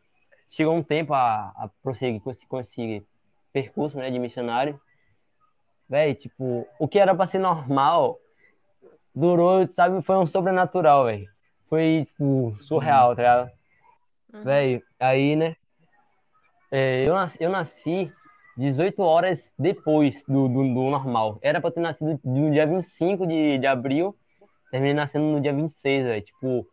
[0.50, 3.06] chegou um tempo a, a prosseguir com esse, com esse
[3.54, 4.80] percurso, né, de missionário.
[5.90, 8.18] Velho, tipo, o que era pra ser normal
[9.14, 11.30] durou, sabe, foi um sobrenatural, velho.
[11.70, 13.52] Foi, tipo, surreal, tá ligado?
[14.34, 14.44] Uhum.
[14.44, 15.56] Velho, aí, né,
[16.72, 18.14] é, eu, nasci, eu nasci
[18.58, 21.40] 18 horas depois do, do, do normal.
[21.42, 24.16] Era pra ter nascido no dia 25 de, de abril,
[24.70, 26.22] terminei nascendo no dia 26, velho.
[26.22, 26.68] Tipo,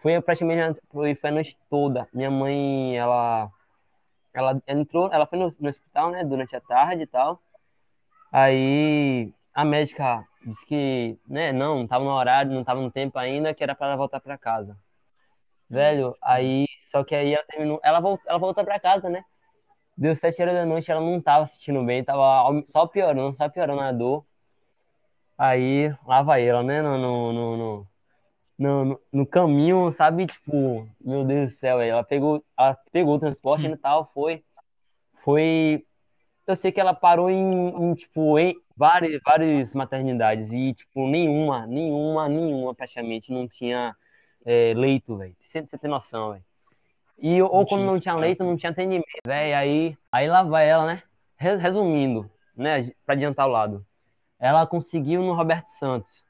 [0.00, 2.08] foi praticamente foi, foi a noite toda.
[2.12, 3.50] Minha mãe, ela,
[4.34, 7.40] ela entrou, ela foi no, no hospital, né, durante a tarde e tal.
[8.32, 13.18] Aí a médica disse que, né, não, não tava no horário, não tava no tempo
[13.18, 14.76] ainda, que era para ela voltar para casa.
[15.68, 19.24] Velho, aí, só que aí ela terminou, ela voltou, ela voltou para casa, né?
[19.96, 23.48] Deu sete horas da noite, ela não tava se sentindo bem, tava só piorando, só
[23.48, 24.24] piorando a dor.
[25.36, 27.88] Aí, lá vai ela, né, no, no,
[28.58, 33.66] no, no, caminho, sabe, tipo, meu Deus do céu, ela pegou, ela pegou o transporte
[33.66, 34.44] e tal, foi,
[35.24, 35.84] foi,
[36.46, 41.66] eu sei que ela parou em, em tipo, em várias, várias maternidades e, tipo, nenhuma,
[41.66, 43.96] nenhuma, nenhuma praticamente não tinha
[44.44, 46.44] é, leito, velho, você tem noção, velho.
[47.22, 48.18] E ou Não quando não tinha espaço.
[48.20, 49.56] leito, não tinha atendimento, velho.
[49.56, 51.02] Aí, aí lá vai ela, né?
[51.36, 52.90] Re- Resumindo, né?
[53.06, 53.86] Pra adiantar o lado.
[54.40, 56.24] Ela conseguiu no Roberto Santos,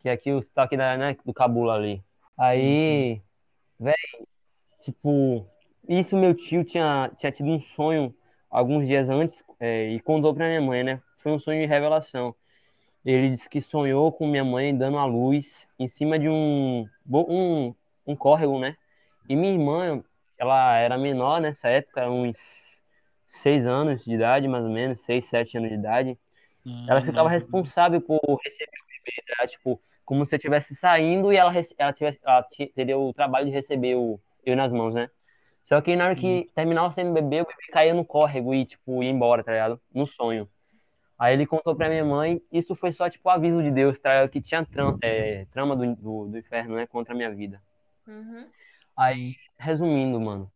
[0.00, 2.04] que é aqui o aqui da, né, do Cabula ali.
[2.36, 3.22] Aí,
[3.80, 3.96] velho,
[4.80, 5.46] tipo,
[5.88, 8.14] isso meu tio tinha, tinha tido um sonho
[8.50, 11.00] alguns dias antes é, e contou pra minha mãe, né?
[11.18, 12.34] Foi um sonho de revelação.
[13.04, 17.74] Ele disse que sonhou com minha mãe dando a luz em cima de um, um,
[18.06, 18.76] um córrego, né?
[19.28, 20.02] E minha irmã,
[20.38, 22.36] ela era menor nessa época, uns
[23.28, 26.18] seis anos de idade, mais ou menos, seis, sete anos de idade.
[26.86, 29.46] Ela ficava Hum, responsável por receber o bebê, tá?
[29.46, 32.42] Tipo, como se eu estivesse saindo e ela, ela, tivesse, ela
[32.74, 35.10] teria o trabalho de receber o, eu nas mãos, né?
[35.64, 39.02] Só que na hora que terminava sendo bebê, o bebê caía no córrego e, tipo,
[39.02, 39.80] ia embora, tá ligado?
[39.94, 40.48] No sonho.
[41.18, 44.30] Aí ele contou pra minha mãe, isso foi só, tipo, aviso de Deus, tá ligado?
[44.30, 46.86] Que tinha tram, é, trama do, do, do inferno, né?
[46.86, 47.62] Contra a minha vida.
[48.06, 48.52] Uhum.
[48.96, 50.50] Aí, resumindo, mano,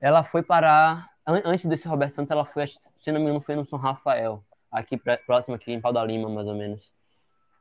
[0.00, 3.54] ela foi parar, an- antes desse Roberto Santos, ela foi, se não me engano, foi
[3.56, 6.92] no São Rafael, aqui próximo aqui em Pau da Lima, mais ou menos.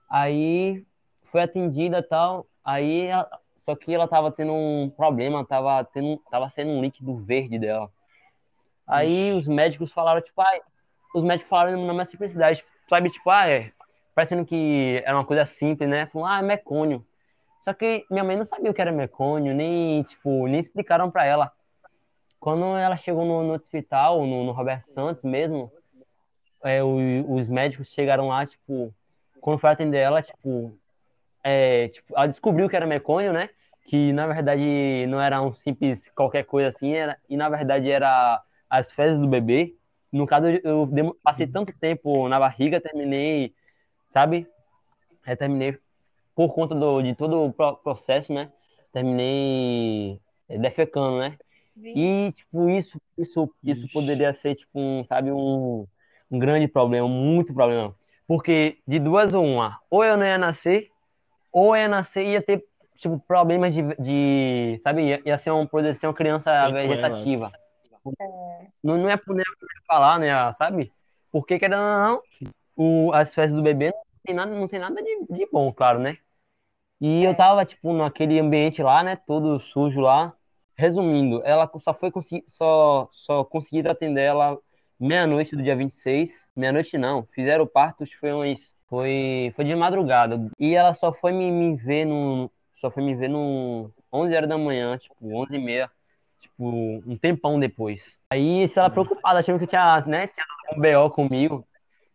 [0.09, 0.85] Aí
[1.31, 6.17] foi atendida e tal, aí ela- só que ela tava tendo um problema, tava tendo,
[6.31, 7.91] tava sendo um líquido verde dela.
[8.87, 10.59] Aí os médicos falaram, tipo, ah,
[11.13, 13.71] os médicos falaram na minha simplicidade, sabe, tipo, ah, é,
[14.15, 16.07] parecendo que era uma coisa simples, né?
[16.07, 17.05] Falaram, ah, é mecônio.
[17.61, 21.25] Só que minha mãe não sabia o que era mecônio, nem, tipo, nem explicaram pra
[21.25, 21.51] ela.
[22.39, 25.71] Quando ela chegou no, no hospital, no, no Roberto Santos mesmo,
[26.63, 28.93] é, o- os médicos chegaram lá, tipo,
[29.41, 30.77] quando foi atender ela, tipo,
[31.43, 33.49] é, tipo, ela descobriu que era mecônio, né?
[33.85, 38.41] Que na verdade não era um simples qualquer coisa assim, era, e na verdade era
[38.69, 39.75] as fezes do bebê.
[40.11, 43.53] No caso, eu eu passei tanto tempo na barriga, terminei,
[44.09, 44.47] sabe?
[45.25, 45.77] É, terminei
[46.39, 48.49] por conta do, de todo o pro- processo, né?
[48.93, 51.38] Terminei é, defecando, né?
[51.75, 51.99] Vixe.
[51.99, 53.93] E, tipo, isso, isso, isso Ixi.
[53.93, 55.86] poderia ser, tipo, um, sabe, um,
[56.32, 57.93] um grande problema, muito problema.
[58.25, 60.89] Porque de duas ou uma, ou eu não ia nascer,
[61.52, 62.63] ou eu ia nascer e ia ter,
[62.95, 67.52] tipo, problemas de, de sabe, ia, ia ser uma, poderia ser uma criança vegetativa.
[68.82, 69.43] Não, não é por nem
[69.86, 70.89] falar, né, sabe?
[71.34, 72.21] Porque, querendo ou não,
[72.78, 75.99] o, as fezes do bebê não tem nada, não tem nada de, de bom, claro,
[75.99, 76.17] né?
[77.01, 80.33] E eu tava, tipo, naquele ambiente lá, né, todo sujo lá.
[80.75, 82.12] Resumindo, ela só foi
[82.47, 84.57] só, só conseguiram atender ela
[84.99, 86.47] meia-noite do dia 26.
[86.55, 90.49] Meia-noite não, fizeram o parto, foi umas, foi, foi de madrugada.
[90.59, 94.49] E ela só foi me, me ver no, só foi me ver no 11 horas
[94.49, 95.91] da manhã, tipo, 11 e meia,
[96.39, 96.65] tipo,
[97.05, 98.17] um tempão depois.
[98.29, 101.65] Aí, se ela preocupada, achando que eu tinha, né, tinha um BO comigo.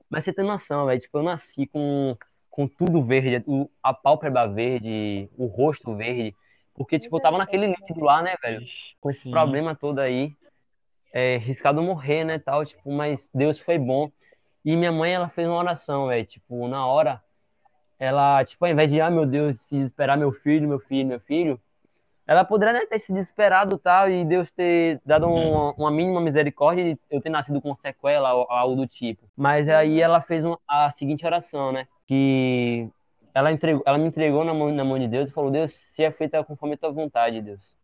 [0.08, 2.16] Mas você tem noção, velho, tipo, eu nasci com,
[2.54, 6.36] com tudo verde, o, a pálpebra verde, o rosto verde,
[6.72, 8.64] porque, tipo, eu tava naquele líquido lá, né, velho,
[9.00, 9.28] com esse sim.
[9.28, 10.32] problema todo aí,
[11.12, 14.08] é, riscado morrer, né, tal, tipo, mas Deus foi bom.
[14.64, 17.20] E minha mãe, ela fez uma oração, velho, tipo, na hora,
[17.98, 21.20] ela, tipo, ao invés de, ah, meu Deus, se desesperar meu filho, meu filho, meu
[21.20, 21.60] filho,
[22.26, 26.20] ela poderia né, ter se desesperado e tal, e Deus ter dado uma, uma mínima
[26.20, 29.28] misericórdia de eu ter nascido com sequela ou algo do tipo.
[29.36, 31.88] Mas aí ela fez uma- a seguinte oração, né?
[32.06, 32.88] Que
[33.34, 36.02] ela, entregou, ela me entregou na mão, na mão de Deus e falou: Deus, se
[36.02, 37.76] é feita conforme a tua vontade, Deus.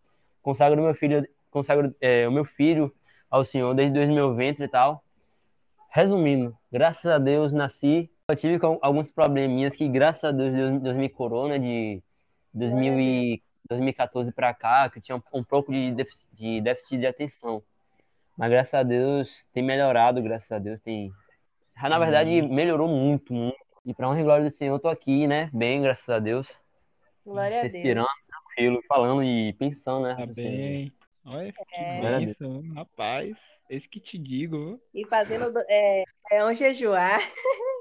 [0.42, 2.92] Consagro meu filho, consagro é, o meu filho
[3.30, 5.02] ao Senhor desde o meu ventre e tal.
[5.90, 10.80] Resumindo, graças a Deus nasci Eu tive com alguns probleminhas que, graças a Deus, Deus,
[10.80, 11.59] Deus me curou, né?
[11.59, 12.02] De
[12.54, 16.98] 2000 e 2014 pra cá, que eu tinha um, um pouco de déficit, de déficit
[16.98, 17.62] de atenção.
[18.37, 21.12] Mas graças a Deus tem melhorado, graças a Deus tem.
[21.83, 23.56] Na verdade, melhorou muito, muito.
[23.84, 25.50] E pra honra e glória do Senhor, eu tô aqui, né?
[25.52, 26.46] Bem, graças a Deus.
[27.24, 27.72] Glória a Deus.
[27.72, 30.14] Respirando, tranquilo, falando e pensando, né?
[30.14, 30.92] Tá bem.
[31.24, 32.00] Olha, que É.
[32.00, 33.38] bênção, rapaz.
[33.68, 34.80] Esse que te digo?
[34.92, 37.20] E fazendo do- é, é um jejuar.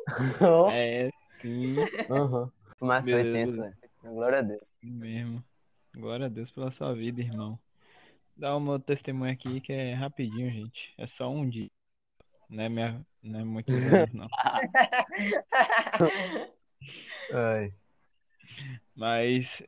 [0.71, 1.09] É,
[1.41, 1.75] sim,
[2.09, 2.51] Aham.
[2.79, 3.77] Mas foi Beleza, tenso, beleza.
[4.01, 4.13] velho.
[4.15, 4.62] Glória a Deus.
[4.81, 5.43] mesmo.
[5.93, 7.59] Glória a Deus pela sua vida, irmão.
[8.38, 10.93] Dá o meu testemunho aqui que é rapidinho, gente.
[10.97, 11.69] É só um dia.
[12.49, 14.27] Não é, minha, não é muitos anos, não.
[17.31, 17.71] Ai.
[18.95, 19.62] Mas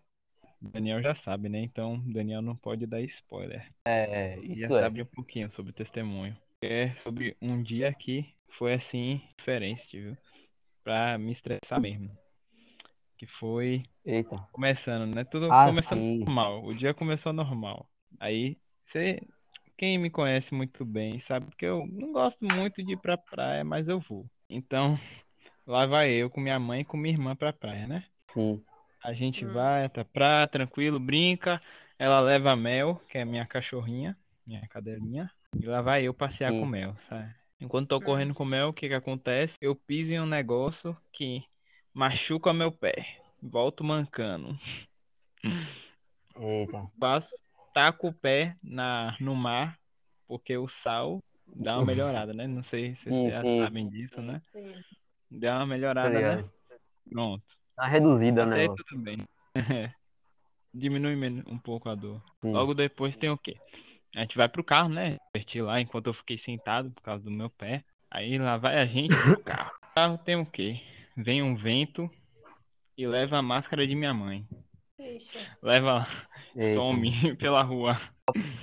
[0.59, 1.59] Daniel já sabe, né?
[1.59, 3.71] Então Daniel não pode dar spoiler.
[3.85, 4.81] É, Já isso é.
[4.81, 6.35] sabe um pouquinho sobre o testemunho.
[6.61, 10.17] É sobre um dia que foi assim, diferente, viu?
[10.83, 12.11] Pra me estressar mesmo.
[13.17, 14.37] Que foi Eita.
[14.51, 15.23] começando, né?
[15.23, 16.19] Tudo Ah, começando sim.
[16.19, 16.63] normal.
[16.63, 17.87] O dia começou normal.
[18.19, 19.21] Aí, você,
[19.81, 23.63] quem me conhece muito bem, sabe que eu não gosto muito de ir pra praia,
[23.63, 24.29] mas eu vou.
[24.47, 24.95] Então,
[25.65, 28.05] lá vai eu com minha mãe e com minha irmã pra praia, né?
[28.33, 28.65] Sim.
[29.03, 29.51] A gente Hum.
[29.53, 31.61] vai, tá pra tranquilo, brinca.
[31.99, 36.53] Ela leva a Mel, que é minha cachorrinha, minha cadelinha, e lá vai eu passear
[36.53, 36.59] Sim.
[36.59, 37.33] com Mel, sabe?
[37.59, 39.57] Enquanto tô correndo com Mel, o que que acontece?
[39.61, 41.43] Eu piso em um negócio que
[41.93, 43.21] machuca meu pé.
[43.41, 44.57] Volto mancando.
[46.35, 46.81] Eita.
[46.99, 47.35] Passo,
[47.73, 49.77] taco o pé na, no mar,
[50.27, 52.47] porque o sal dá uma melhorada, né?
[52.47, 53.59] Não sei se Sim, vocês já sim.
[53.59, 54.41] sabem disso, né?
[54.51, 54.73] Sim.
[55.29, 56.17] Dá uma Tá melhorada, né?
[56.17, 56.51] ligado?
[57.09, 57.43] Pronto.
[57.75, 58.61] Tá reduzida, né?
[58.61, 59.17] Aí tudo bem.
[60.73, 61.15] Diminui
[61.47, 62.21] um pouco a dor.
[62.41, 62.51] Sim.
[62.51, 63.57] Logo depois tem o quê?
[64.15, 65.17] A gente vai pro carro, né?
[65.33, 67.83] Divertir lá enquanto eu fiquei sentado por causa do meu pé.
[68.09, 69.71] Aí lá vai a gente pro carro.
[69.81, 70.81] O carro tem o quê?
[71.15, 72.09] Vem um vento
[72.97, 74.45] e leva a máscara de minha mãe.
[75.01, 75.37] Ixi.
[75.61, 76.07] Leva,
[76.55, 76.73] Eita.
[76.75, 77.99] some pela rua.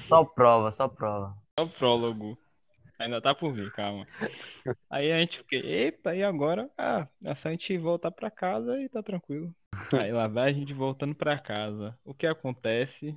[0.06, 1.34] Só prova, só prova.
[1.58, 2.38] Só prólogo.
[2.98, 4.06] Ainda tá por vir, calma.
[4.90, 6.68] Aí a gente fica, eita, e agora?
[6.76, 9.54] Ah, é só a gente voltar pra casa e tá tranquilo.
[9.94, 11.96] Aí lá vai a gente voltando pra casa.
[12.04, 13.16] O que acontece?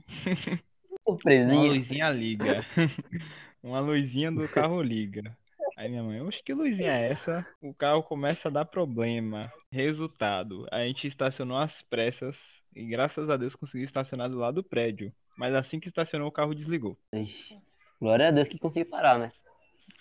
[1.06, 1.72] Uma Surpresinha.
[1.74, 2.66] luzinha liga.
[3.64, 5.36] Uma luzinha do carro liga.
[5.76, 7.46] Aí minha mãe, oxe, que luzinha é essa?
[7.60, 9.52] O carro começa a dar problema.
[9.72, 14.64] Resultado, a gente estacionou às pressas e graças a Deus conseguiu estacionar do lado do
[14.64, 15.14] prédio.
[15.38, 16.98] Mas assim que estacionou, o carro desligou.
[17.14, 17.60] Ixi.
[18.00, 19.32] Glória a Deus que consegui parar, né?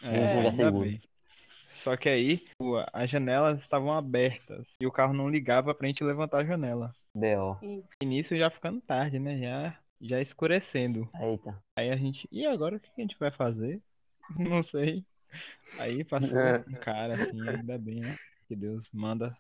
[0.03, 0.99] É, lugar seguro.
[1.77, 2.45] Só que aí,
[2.93, 6.95] as janelas estavam abertas e o carro não ligava pra gente levantar a janela.
[7.15, 7.57] B.O.
[8.01, 9.39] E nisso já ficando tarde, né?
[9.39, 11.09] Já, já escurecendo.
[11.21, 11.63] Eita.
[11.77, 13.81] Aí a gente, e agora o que a gente vai fazer?
[14.39, 15.05] Não sei.
[15.79, 16.65] Aí passou É.
[16.69, 18.19] um cara assim, ainda bem, né?
[18.47, 19.37] Que Deus manda.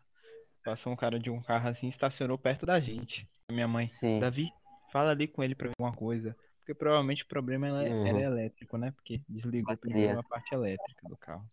[0.64, 3.26] Passou um cara de um carro assim, estacionou perto da gente.
[3.50, 4.20] Minha mãe, Sim.
[4.20, 4.52] Davi,
[4.92, 6.36] fala ali com ele pra ver alguma coisa.
[6.58, 8.06] Porque provavelmente o problema era, Uhum.
[8.06, 8.90] era elétrico, né?
[8.92, 9.94] Porque desligou Bateria.
[9.94, 11.48] primeiro a parte elétrica do carro.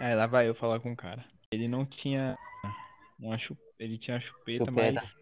[0.00, 1.24] Aí lá vai eu falar com o cara.
[1.50, 2.36] Ele não tinha
[3.18, 3.56] uma chu...
[3.78, 5.00] ele tinha chupeta, Chupeta.
[5.00, 5.14] mas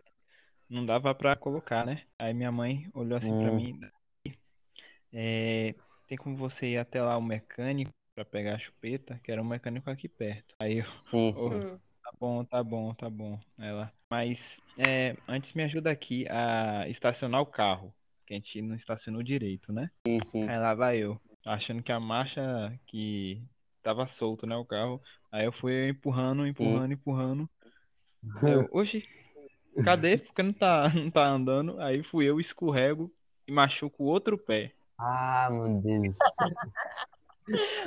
[0.71, 2.03] não dava pra colocar, né?
[2.19, 3.57] Aí minha mãe olhou assim pra Hum.
[3.57, 4.39] mim, "Davi,
[5.13, 5.75] é,
[6.07, 9.45] tem como você ir até lá o mecânico pra pegar a chupeta, que era um
[9.45, 10.55] mecânico aqui perto.
[10.59, 11.79] Aí eu, Sim, "Ô, sim.
[12.03, 13.39] Tá bom, tá bom, tá bom.
[13.59, 13.93] Ela.
[14.11, 17.95] Mas é, antes me ajuda aqui a estacionar o carro.
[18.27, 19.91] Que a gente não estacionou direito, né?
[20.07, 20.49] Sim, sim.
[20.49, 21.21] Aí lá vai eu.
[21.47, 23.43] Achando que a marcha que
[23.83, 24.57] tava solto, né?
[24.57, 25.01] O carro.
[25.31, 27.51] Aí eu fui empurrando, empurrando, empurrando.
[28.43, 29.03] Eu, oxe,
[29.85, 30.19] cadê?
[30.19, 31.81] Porque não tá, não tá andando.
[31.81, 33.13] Aí fui eu, escorrego
[33.49, 34.73] e machuco o outro pé.
[34.97, 36.17] Ah, meu Deus.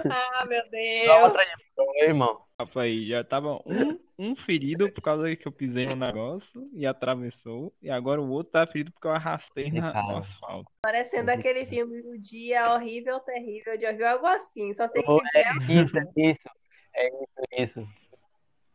[0.09, 1.23] Ah, meu Dá Deus.
[1.23, 2.45] outra de prova, irmão.
[2.59, 7.73] Rapaz, já tava um, um ferido por causa que eu pisei no negócio e atravessou.
[7.81, 10.71] E agora o outro tá ferido porque eu arrastei na, no asfalto.
[10.81, 14.73] Parecendo aquele filme O Dia Horrível, Terrível de Horrível, algo assim.
[14.73, 16.49] Só sei que Oh, dia é isso, é isso.
[16.93, 17.87] É isso, é isso.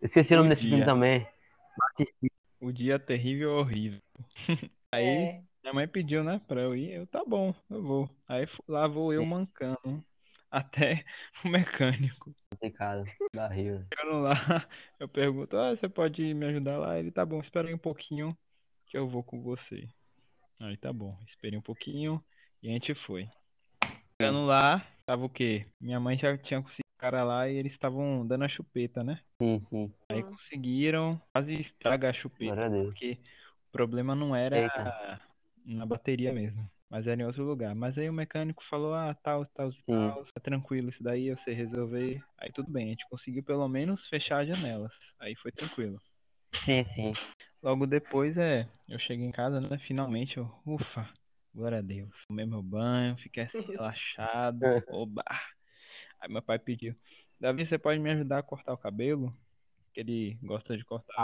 [0.03, 1.27] Esqueci o nome O desse filme também.
[2.61, 4.01] O dia terrível horrível.
[4.93, 5.43] Aí é.
[5.63, 6.93] minha mãe pediu, né, pra eu ir.
[6.93, 8.11] Eu, tá bom, eu vou.
[8.29, 10.05] Aí lá vou eu mancando
[10.51, 11.05] até
[11.45, 12.35] o mecânico.
[12.51, 13.05] Complicado.
[13.35, 13.85] Barril.
[13.93, 14.35] Chegando lá,
[14.99, 16.99] eu pergunto, ah, você pode me ajudar lá?
[16.99, 18.37] Ele, tá bom, espera aí um pouquinho
[18.87, 19.89] que eu vou com você.
[20.59, 22.23] Aí tá bom, esperei um pouquinho
[22.63, 23.29] e a gente foi.
[24.21, 25.67] Chegando lá, tava o quê?
[25.81, 29.21] Minha mãe já tinha conseguido cara lá e eles estavam dando a chupeta, né?
[29.41, 29.95] Sim, sim.
[30.07, 33.19] Aí conseguiram quase estragar a chupeta, porque
[33.69, 35.21] o problema não era Eita.
[35.65, 36.71] na bateria mesmo.
[36.91, 37.75] Mas era em outro lugar.
[37.75, 41.39] Mas aí o mecânico falou, ah, tal, tal e tal, tá tranquilo isso daí, eu
[41.39, 42.21] sei resolver.
[42.37, 44.93] Aí tudo bem, a gente conseguiu pelo menos fechar as janelas.
[45.21, 45.99] Aí foi tranquilo.
[46.65, 47.13] Sim, sim.
[47.63, 49.79] Logo depois, é, eu cheguei em casa, né?
[49.79, 51.09] Finalmente, eu, ufa,
[51.55, 52.25] glória a Deus.
[52.27, 55.23] Tomei meu banho, fiquei assim relaxado, oba.
[56.21, 56.95] Aí meu pai pediu,
[57.39, 59.35] Davi, você pode me ajudar a cortar o cabelo?
[59.93, 61.15] Que ele gosta de cortar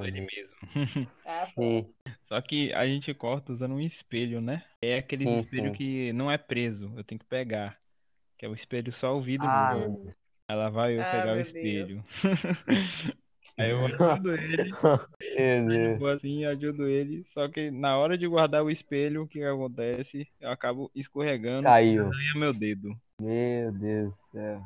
[0.00, 0.54] o Ah, ele mesmo.
[1.26, 1.94] Ah, sim.
[2.22, 4.64] Só que a gente corta usando um espelho, né?
[4.80, 5.72] É aquele Sim, espelho sim.
[5.72, 7.78] que não é preso, eu tenho que pegar.
[8.38, 9.48] Que é o espelho só o vidro
[10.48, 12.04] Ah, lá vai eu Ah, pegar o espelho.
[13.58, 14.72] Aí eu ajudo ele,
[15.66, 15.98] Deus.
[15.98, 17.24] boa assim, ajudo ele.
[17.24, 20.28] Só que na hora de guardar o espelho, o que acontece?
[20.40, 21.94] Eu acabo escorregando e Caiu.
[21.98, 22.96] arranha meu dedo.
[23.20, 24.62] Meu Deus do céu.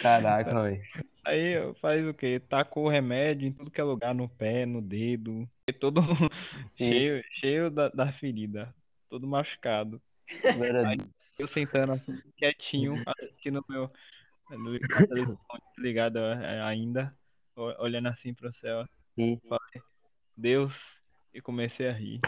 [0.00, 0.82] Caraca, velho.
[1.24, 2.40] Aí faz o quê?
[2.40, 5.48] Tacou o remédio em tudo que é lugar, no pé, no dedo.
[5.78, 6.00] Todo
[6.76, 8.74] cheio, cheio da, da ferida.
[9.08, 10.00] Todo machucado.
[10.86, 10.98] Aí
[11.38, 13.90] eu sentando assim, quietinho, assistindo meu.
[15.76, 17.16] Desligada é, ainda,
[17.54, 18.84] olhando assim pro céu.
[19.14, 19.40] Sim.
[20.36, 21.00] Deus,
[21.32, 22.20] e comecei a rir.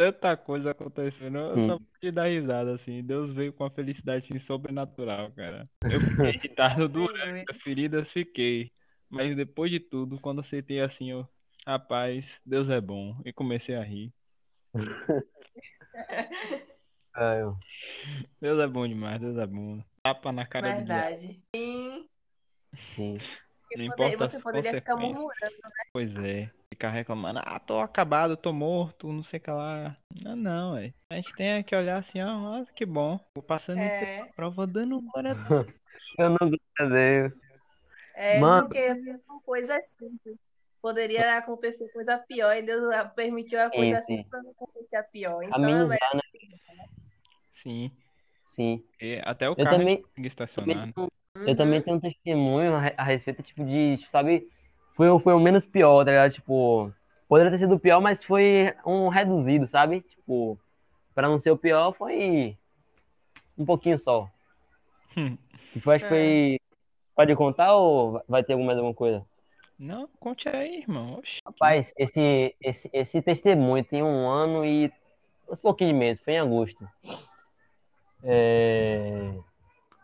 [0.00, 1.66] Tanta coisa acontecendo, eu Hum.
[1.66, 3.04] só pude dar risada, assim.
[3.04, 5.68] Deus veio com uma felicidade assim, sobrenatural, cara.
[5.84, 8.72] Eu fiquei irritado durante as feridas, fiquei.
[9.10, 11.28] Mas depois de tudo, quando eu sentei assim, eu,
[11.66, 13.14] rapaz, Deus é bom.
[13.26, 14.10] E comecei a rir.
[18.40, 19.84] Deus é bom demais, Deus é bom.
[20.02, 20.98] Tapa na cara do diabo.
[20.98, 21.42] Verdade.
[21.54, 22.08] Sim.
[22.96, 23.18] Sim.
[23.76, 25.56] Não importa você poderia ficar murmurando.
[25.92, 26.50] Pois é.
[26.80, 29.94] Ficar reclamando, ah, tô acabado, tô morto, não sei o que lá.
[30.22, 30.94] Não, não, é.
[31.10, 33.18] A gente tem que olhar assim, ó, nossa, que bom.
[33.34, 35.34] Tô passando É, prova dando glória a
[36.18, 36.38] Eu não
[36.88, 37.32] Deus.
[38.14, 38.68] é Mano.
[38.68, 38.94] porque
[39.26, 40.36] são coisas simples.
[40.80, 42.82] Poderia acontecer coisa pior e Deus
[43.14, 44.16] permitiu a Sim, coisa sim.
[44.16, 45.42] assim para não acontecer a pior.
[45.42, 46.22] Então, Amenizar, né?
[47.52, 47.90] Sim.
[48.54, 48.82] Sim.
[49.00, 50.88] E até o Eu carro também, consegue estacionar.
[50.88, 51.46] também, Uhum.
[51.46, 54.48] eu também tenho um testemunho a respeito, tipo, de, sabe,
[55.00, 56.32] foi, o- foi o menos pior, tá ligado?
[56.32, 56.92] Tipo,
[57.26, 60.02] poderia ter sido o pior, mas foi um reduzido, sabe?
[60.02, 60.58] Tipo,
[61.14, 62.54] pra não ser o pior, foi
[63.56, 64.28] um pouquinho só.
[65.16, 65.38] Hum.
[65.72, 66.60] Que foi, acho que foi.
[67.16, 69.24] Pode contar ou vai ter mais alguma coisa?
[69.78, 71.14] Não, conte aí, irmão.
[71.14, 71.38] Oxi.
[71.46, 74.92] Rapaz, esse, esse, esse testemunho tem um ano e
[75.50, 76.86] uns pouquinhos de meses, foi em agosto.
[78.22, 79.32] É,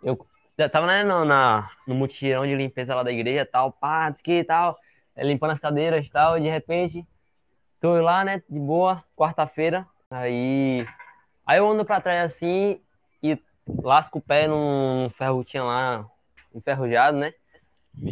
[0.03, 0.27] eu
[0.59, 4.43] já tava né, no, na, no mutirão de limpeza lá da igreja tal, pá, que
[4.43, 4.86] tal, é,
[5.25, 7.07] limpando as cadeiras e tal, e de repente,
[7.81, 10.87] tô lá, né, de boa, quarta-feira, aí,
[11.47, 12.81] aí eu ando pra trás assim
[13.23, 13.39] e
[13.83, 16.07] lasco o pé num ferro que tinha lá,
[16.55, 17.33] enferrujado, né?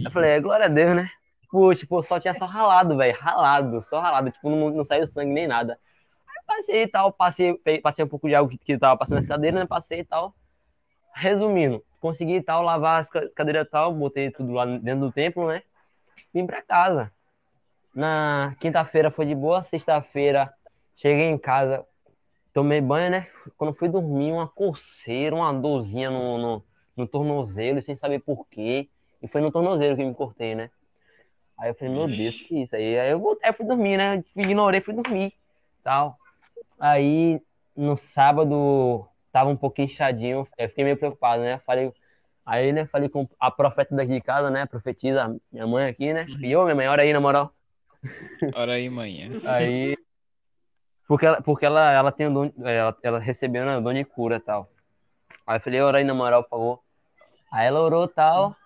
[0.05, 1.11] Eu falei, é, glória a Deus, né?
[1.43, 3.17] Tipo, tipo, só tinha só ralado, velho.
[3.19, 4.31] Ralado, só ralado.
[4.31, 5.79] Tipo, não, não saiu sangue nem nada.
[6.29, 9.27] Aí passei e tal, passei, passei um pouco de água que, que tava passando nas
[9.27, 9.67] cadeiras, né?
[9.67, 10.35] Passei e tal.
[11.15, 15.63] Resumindo, consegui tal, lavar as ca- cadeiras tal, botei tudo lá dentro do templo, né?
[16.33, 17.13] Vim pra casa.
[17.95, 20.53] Na quinta-feira foi de boa, sexta-feira
[20.97, 21.85] cheguei em casa,
[22.53, 23.29] tomei banho, né?
[23.57, 26.65] Quando fui dormir, uma coceira, uma dorzinha no, no,
[26.97, 28.89] no tornozelo, sem saber por quê.
[29.23, 30.71] E foi no tornozelo que me cortei, né?
[31.59, 32.99] Aí eu falei, meu Deus, que isso aí?
[32.99, 34.25] Aí eu voltei, fui dormir, né?
[34.37, 35.33] Ignorei, fui dormir,
[35.83, 36.17] tal.
[36.79, 37.41] Aí,
[37.77, 41.59] no sábado, tava um pouquinho inchadinho, eu fiquei meio preocupado, né?
[41.59, 41.93] Falei,
[42.45, 44.67] aí, né, falei com a profeta daqui de casa, né?
[44.67, 46.27] Profetiza, minha mãe aqui, né?
[46.41, 47.53] E ô, minha mãe, ora aí, na moral.
[48.55, 49.31] Ora aí, manhã.
[49.47, 49.97] Aí,
[51.09, 54.05] porque ela, porque ela, ela tem o dom, ela, ela recebeu né, o dom de
[54.05, 54.69] cura e tal.
[55.47, 56.81] Aí eu falei, ora aí, na moral, por favor.
[57.51, 58.57] Aí ela orou e tal.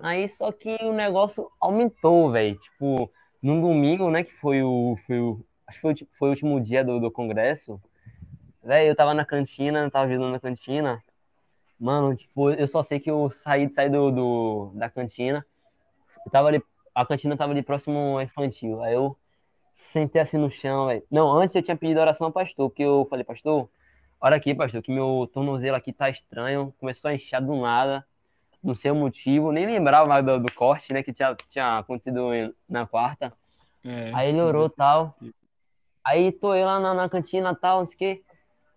[0.00, 2.56] Aí só que o negócio aumentou, velho.
[2.58, 3.10] Tipo,
[3.42, 6.60] num domingo, né, que foi o, foi o acho que foi, o foi o último
[6.60, 7.80] dia do, do congresso.
[8.62, 11.02] Velho, eu tava na cantina, tava visitando na cantina.
[11.78, 15.46] Mano, tipo, eu só sei que eu saí, saí do, do, da cantina.
[16.26, 16.62] Eu tava ali,
[16.94, 18.82] a cantina tava ali próximo ao infantil.
[18.82, 19.16] Aí eu
[19.74, 21.04] sentei assim no chão, velho.
[21.10, 23.68] Não, antes eu tinha pedido oração ao pastor, porque eu falei, pastor,
[24.20, 28.04] olha aqui, pastor, que meu tornozelo aqui tá estranho, começou a inchar do nada,
[28.62, 32.28] não sei o motivo, nem lembrava mais do, do corte, né, que tinha, tinha acontecido
[32.68, 33.32] na quarta.
[33.84, 34.10] É.
[34.12, 35.16] Aí ele orou tal.
[36.04, 38.22] Aí tô eu lá na, na cantina tal, não sei o quê.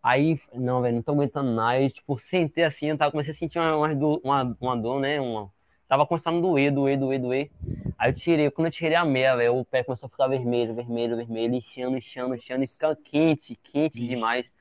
[0.04, 1.72] Aí, não, velho, não tô aguentando nada.
[1.72, 5.22] Aí, tipo, sentei assim, eu tava, comecei a sentir uma, uma, uma, dor, né?
[5.22, 5.52] Uma,
[5.88, 7.52] tava começando a doer, doer, doer, doer.
[8.00, 10.74] Aí eu tirei, quando eu tirei a meia, velho, o pé começou a ficar vermelho,
[10.74, 14.52] vermelho, vermelho, inchando, inchando, inchando, e ficando quente, quente demais.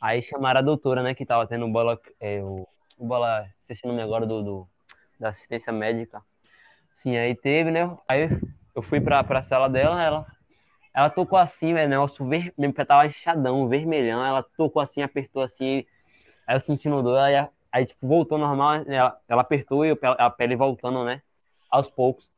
[0.00, 2.66] Aí chamaram a doutora, né, que tava tendo bola, é, o,
[2.98, 4.68] o bola, esqueci o nome agora do, do,
[5.18, 6.20] da assistência médica.
[6.94, 7.96] Sim, aí teve, né?
[8.08, 8.28] Aí
[8.74, 10.26] eu fui pra, pra sala dela, ela
[10.94, 12.52] ela tocou assim, velho, negócio ver...
[12.74, 15.84] pé tava inchadão, vermelhão, ela tocou assim, apertou assim,
[16.46, 20.56] aí eu sentindo dor, aí, aí tipo, voltou normal, ela, ela apertou e a pele
[20.56, 21.22] voltando, né,
[21.70, 22.30] aos poucos.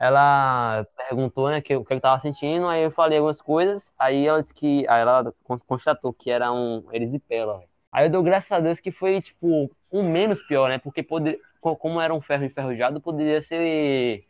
[0.00, 4.26] Ela perguntou, né, que, o que eu tava sentindo, aí eu falei algumas coisas, aí
[4.26, 5.34] ela disse que, aí ela
[5.66, 7.68] constatou que era um erisipela, velho.
[7.90, 10.78] Aí eu dou graças a Deus que foi, tipo, um menos pior, né?
[10.78, 14.24] Porque poder, como era um ferro enferrujado, poderia ser.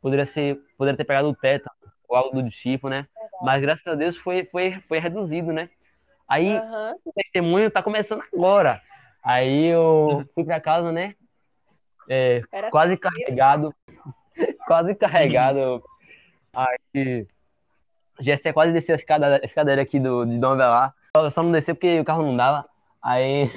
[0.00, 0.60] Poderia ser.
[0.76, 1.68] Poderia ter pegado o teto
[2.08, 3.06] ou algo do tipo, né?
[3.42, 5.68] Mas graças a Deus foi, foi, foi reduzido, né?
[6.28, 6.98] Aí uhum.
[7.04, 8.80] o testemunho tá começando agora.
[9.22, 11.14] Aí eu fui pra casa, né?
[12.08, 13.74] É, quase carregado.
[14.66, 15.82] quase carregado.
[16.52, 17.26] Aí.
[18.20, 20.94] Jéssica quase desceu a escada, a escadeira aqui do, de Dom Velar.
[21.16, 22.64] Eu só não desceu porque o carro não dava.
[23.02, 23.50] Aí,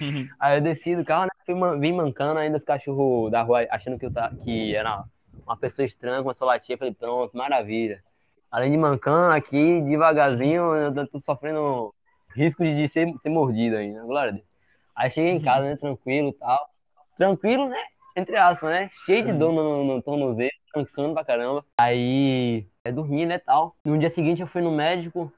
[0.00, 0.28] uhum.
[0.40, 1.30] aí eu desci do carro, né?
[1.44, 5.04] Fui, vim mancando ainda os cachorros da rua, achando que, eu tá, que era
[5.46, 6.78] uma pessoa estranha, começou a latir.
[6.78, 8.02] Falei, pronto, maravilha.
[8.50, 11.94] Além de mancando aqui, devagarzinho, eu tô sofrendo
[12.34, 14.46] risco de ser, ser mordido ainda, glória a Deus.
[14.94, 16.70] Aí cheguei em casa, né, tranquilo e tal.
[17.16, 17.82] Tranquilo, né?
[18.16, 18.90] Entre aspas, né?
[19.04, 21.64] Cheio de dor no, no, no tornozelo, mancando pra caramba.
[21.78, 23.74] Aí, é dormir, né, tal.
[23.84, 25.32] No dia seguinte eu fui no médico,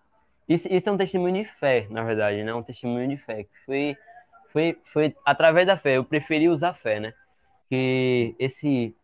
[0.48, 2.54] isso, isso é um testemunho de fé, na verdade, né?
[2.54, 3.46] Um testemunho de fé.
[3.64, 3.96] Foi,
[4.52, 5.96] foi, foi através da fé.
[5.96, 7.12] Eu preferi usar fé, né?
[7.68, 8.94] Que esse.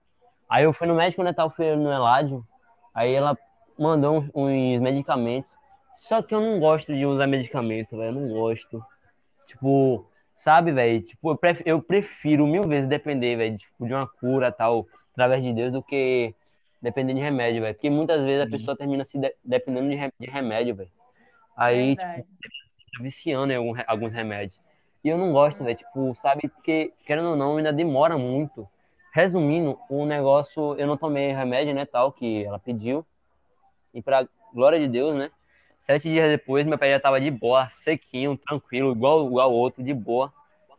[0.53, 1.33] Aí eu fui no médico, né?
[1.33, 2.47] Tava fui no Eládio.
[2.95, 3.39] Aí ela
[3.79, 5.51] mandou uns, medicamentos.
[5.97, 8.11] Só que eu não gosto de usar medicamento, velho.
[8.11, 8.85] Eu não gosto.
[9.47, 11.01] Tipo, sabe, velho?
[11.01, 15.43] Tipo, eu prefiro, eu prefiro mil vezes depender, velho, tipo, de uma cura tal, através
[15.43, 16.35] de Deus, do que
[16.83, 17.75] depender de remédio, velho.
[17.75, 20.91] Porque muitas vezes a pessoa termina se de, dependendo de, de remédio, velho.
[21.57, 22.27] Aí, tipo,
[22.93, 24.61] tá viciando em algum, alguns remédios.
[25.03, 25.79] E eu não gosto, velho.
[25.79, 26.47] Tipo, sabe?
[26.47, 28.69] Porque, querendo ou não, ainda demora muito.
[29.13, 33.05] Resumindo, o negócio, eu não tomei remédio, né, tal, que ela pediu.
[33.93, 35.31] E pra glória de Deus, né?
[35.83, 39.93] Sete dias depois, meu pé já tava de boa, sequinho, tranquilo, igual o outro, de
[39.93, 40.33] boa.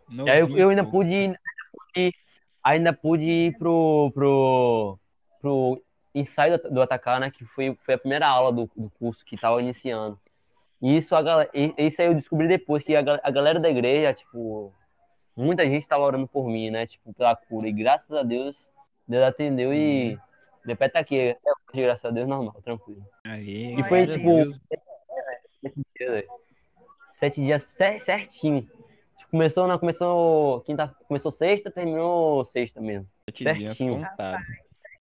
[0.10, 1.40] e aí eu, eu ainda pude, ainda
[1.72, 2.16] pude,
[2.64, 5.00] ainda pude ir pro, pro,
[5.40, 5.84] pro
[6.16, 7.30] ensaio do, atacar, né?
[7.30, 10.18] Que foi, foi a primeira aula do, do curso que tava iniciando.
[10.82, 11.22] E isso, a
[11.78, 14.74] isso aí eu descobri depois, que a, a galera da igreja, tipo,
[15.36, 16.86] muita gente estava orando por mim, né?
[16.86, 17.68] Tipo, pela cura.
[17.68, 18.72] E graças a Deus,
[19.08, 20.14] Deus atendeu e.
[20.14, 20.20] Uhum.
[20.66, 21.38] Depois tá aqui, é,
[21.74, 23.06] graças a Deus, normal, tranquilo.
[23.26, 24.30] Aí, e foi, tipo,
[25.60, 26.26] sete dias,
[27.12, 27.64] sete dias
[28.02, 28.62] certinho.
[29.18, 33.10] Tipo, começou, não, começou quinta, começou sexta, terminou sexta mesmo.
[33.26, 33.98] Sete certinho.
[33.98, 34.16] Dias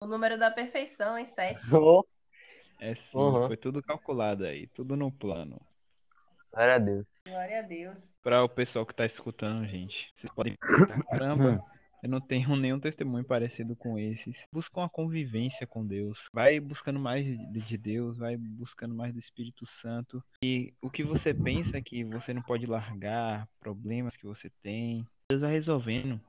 [0.01, 1.61] o número da perfeição, em sete.
[2.83, 3.47] É sim, uhum.
[3.47, 5.61] foi tudo calculado aí, tudo no plano.
[6.51, 7.07] Glória a Deus.
[7.27, 8.10] Glória a Deus.
[8.23, 10.57] Para o pessoal que tá escutando, gente, vocês podem
[11.11, 11.65] caramba,
[12.03, 14.47] eu não tenho nenhum testemunho parecido com esses.
[14.53, 16.29] Busca uma convivência com Deus.
[16.33, 20.23] Vai buscando mais de Deus, vai buscando mais do Espírito Santo.
[20.43, 25.43] E o que você pensa que você não pode largar, problemas que você tem, Deus
[25.43, 26.21] vai resolvendo.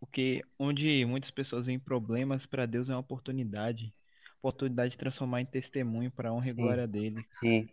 [0.00, 3.94] Porque onde muitas pessoas veem problemas, para Deus é uma oportunidade.
[4.38, 7.24] Oportunidade de transformar em testemunho para a honra e glória dele.
[7.38, 7.68] Sim.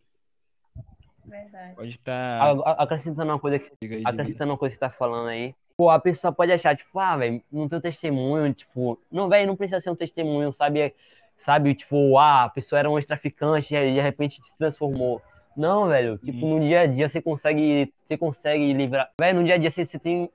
[1.30, 1.76] Verdade.
[1.76, 2.58] Pode estar.
[2.58, 2.72] Tá...
[2.74, 5.56] Acrescentando uma coisa que aí, acrescentando uma coisa que você tá falando aí.
[5.78, 9.56] Pô, a pessoa pode achar, tipo, ah, velho, não tem testemunho, tipo, não, velho, não
[9.56, 10.94] precisa ser um testemunho, sabe?
[11.38, 15.22] Sabe, tipo, ah, a pessoa era um ex-traficante e de repente se transformou.
[15.56, 16.60] Não, velho, tipo, hum.
[16.60, 19.10] no dia a dia você consegue, você consegue livrar.
[19.20, 20.30] Velho, no dia a dia você, você tem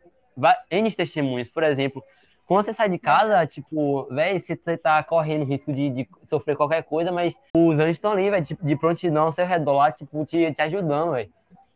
[0.70, 2.02] N testemunhos, por exemplo,
[2.46, 6.82] quando você sai de casa, tipo, velho, você tá correndo risco de, de, sofrer qualquer
[6.82, 10.24] coisa, mas os anjos estão ali, velho, tipo, de prontidão ao seu redor, lá, tipo,
[10.26, 11.30] te, te ajudando, velho.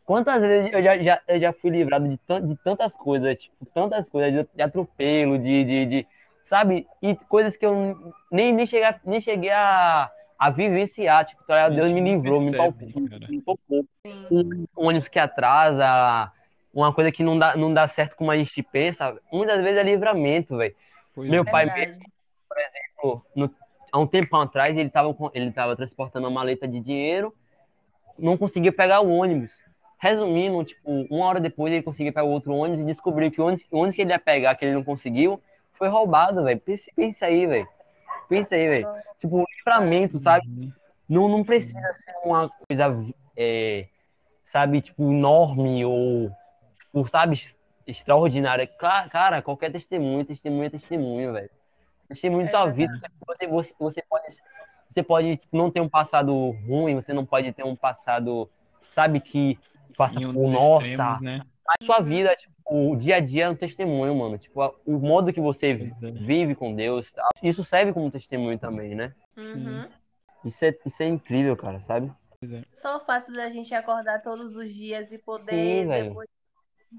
[0.05, 4.07] Quantas vezes eu já, já, eu já fui livrado de, de tantas coisas, tipo, tantas
[4.09, 6.07] coisas, de, atropelo, de, de, de,
[6.43, 6.87] sabe?
[7.01, 11.67] E coisas que eu nem, nem, cheguei, a, nem cheguei a, a vivenciar, tipo, tá,
[11.69, 12.87] Deus me livrou, me palpou,
[13.29, 13.85] me palpou.
[14.31, 16.31] Um, um ônibus que atrasa,
[16.73, 19.83] uma coisa que não dá, não dá certo como a gente pensa, muitas vezes é
[19.83, 20.75] livramento, velho.
[21.17, 22.03] Meu é pai mesmo,
[22.47, 23.53] por exemplo, no,
[23.91, 27.33] há um tempo atrás, ele estava ele tava transportando uma maleta de dinheiro,
[28.17, 29.53] não conseguia pegar o ônibus.
[30.01, 33.65] Resumindo, tipo, uma hora depois ele conseguiu pegar outro ônibus e descobriu que o ônibus,
[33.69, 35.41] o ônibus que ele ia pegar, que ele não conseguiu,
[35.73, 36.59] foi roubado, velho.
[36.59, 37.67] Pensa, pensa aí, velho.
[38.29, 38.87] Pensa aí, velho.
[39.19, 40.71] Tipo, livramento, sabe?
[41.07, 42.95] Não, não precisa ser uma coisa,
[43.35, 43.87] é,
[44.45, 46.31] sabe, tipo, enorme ou
[46.99, 47.39] por, sabe,
[47.87, 48.67] extraordinária.
[48.67, 51.49] Cara, qualquer testemunho, testemunho é testemunho, velho.
[52.09, 53.01] Testemunho de sua é vida.
[53.25, 54.25] Você, você, você, pode,
[54.93, 56.33] você pode não ter um passado
[56.67, 58.49] ruim, você não pode ter um passado,
[58.91, 59.57] sabe, que
[59.95, 60.87] passa por nossa.
[60.87, 61.41] Extremos, né?
[61.67, 64.37] A sua vida, tipo, o dia a dia é um testemunho, mano.
[64.37, 67.11] Tipo, o modo que você vive com Deus,
[67.43, 69.13] isso serve como testemunho também, né?
[69.37, 69.87] Uhum.
[70.43, 72.11] Isso é, isso é incrível, cara, sabe?
[72.41, 72.63] É.
[72.71, 76.09] Só o fato da gente acordar todos os dias e Sim, poder velho.
[76.09, 76.29] depois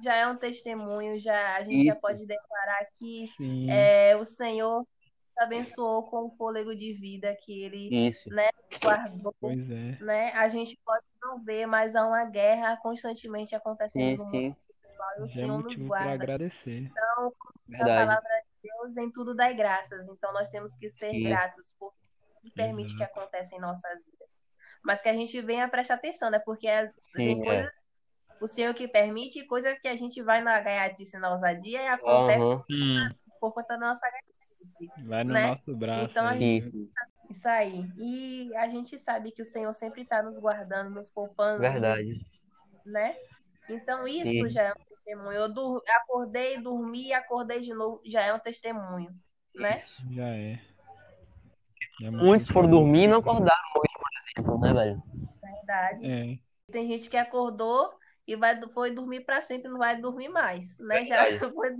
[0.03, 3.29] já é um testemunho, já a gente já Isso, pode declarar que
[3.69, 4.87] é, o Senhor
[5.39, 8.29] abençoou com o fôlego de vida que Ele isso.
[8.83, 9.97] guardou, pois é.
[10.01, 10.33] né?
[10.33, 14.57] A gente pode não ver, mas há uma guerra constantemente Sim, acontecendo no mundo
[15.19, 16.13] e o Já é Senhor nos guarda.
[16.13, 16.91] agradecer.
[16.91, 18.07] Então, a verdade.
[18.07, 20.07] palavra de Deus em tudo dá graças.
[20.09, 21.25] Então, nós temos que ser Sim.
[21.25, 24.41] gratos por tudo que permite que aconteça em nossas vidas.
[24.83, 26.39] Mas que a gente venha prestar atenção, né?
[26.39, 27.45] Porque as, tem é.
[27.45, 27.75] coisas,
[28.41, 32.49] o Senhor que permite, coisas que a gente vai na gaiatice, na ousadia, e acontece
[32.49, 34.89] Aham, Hum, por conta da nossa gaiatice.
[35.09, 35.43] vai no Né?
[35.49, 36.13] nosso braço.
[36.13, 36.63] Então, sim,
[37.31, 37.87] Isso aí.
[37.99, 42.21] E a gente sabe que o Senhor sempre está nos guardando, nos poupando, verdade.
[42.85, 43.17] né?
[43.69, 44.51] Então, isso Sim.
[44.51, 45.33] já é um testemunho.
[45.33, 49.15] Eu dur- acordei, dormi e acordei de novo, já é um testemunho,
[49.57, 49.77] né?
[49.79, 50.03] Isso.
[50.15, 50.61] Já é.
[52.03, 55.03] É Muitos foram dormir e não acordaram hoje, por exemplo, né, velho?
[55.43, 56.13] Verdade.
[56.13, 56.39] É,
[56.73, 57.99] Tem gente que acordou
[58.33, 61.05] e vai, foi dormir para sempre, não vai dormir mais, né?
[61.05, 61.53] Já Verdade.
[61.55, 61.77] foi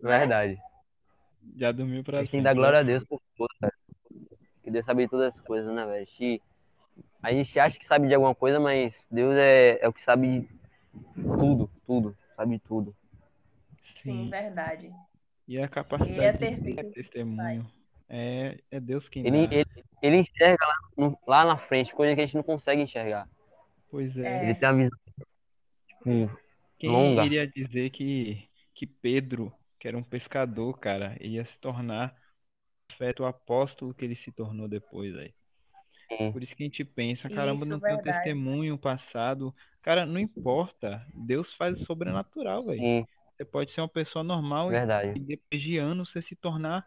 [0.00, 0.58] Verdade.
[1.56, 2.44] já dormiu A pra gente tem que sempre.
[2.44, 3.72] dar glória a Deus por tudo, velho.
[4.62, 5.96] Que Deus sabe de todas as coisas, né, velho?
[6.02, 6.42] A gente,
[7.22, 10.40] a gente acha que sabe de alguma coisa, mas Deus é, é o que sabe
[10.40, 10.48] de
[11.22, 12.16] tudo, tudo.
[12.36, 12.94] Sabe de tudo.
[13.82, 14.30] sim, Sim.
[14.30, 14.92] verdade.
[15.46, 16.76] E a capacidade Ele é de perfeito.
[16.76, 17.66] ter testemunho
[18.08, 19.54] é, é Deus quem Ele, dá.
[19.54, 19.66] ele,
[20.02, 23.28] ele enxerga lá, no- lá na frente coisa que a gente não consegue enxergar.
[23.90, 24.26] Pois é.
[24.26, 24.44] É.
[24.44, 24.98] Ele tem uma visão
[26.78, 27.24] Quem longa.
[27.24, 32.14] iria dizer que, que Pedro, que era um pescador, cara, ia se tornar
[33.20, 35.32] o apóstolo que ele se tornou depois aí.
[36.08, 36.32] Sim.
[36.32, 39.54] Por isso que a gente pensa, caramba, Isso, não tem um testemunho passado.
[39.82, 41.06] Cara, não importa.
[41.14, 43.06] Deus faz o sobrenatural, velho.
[43.36, 45.20] Você pode ser uma pessoa normal e verdade.
[45.20, 46.84] depois de anos você se tornar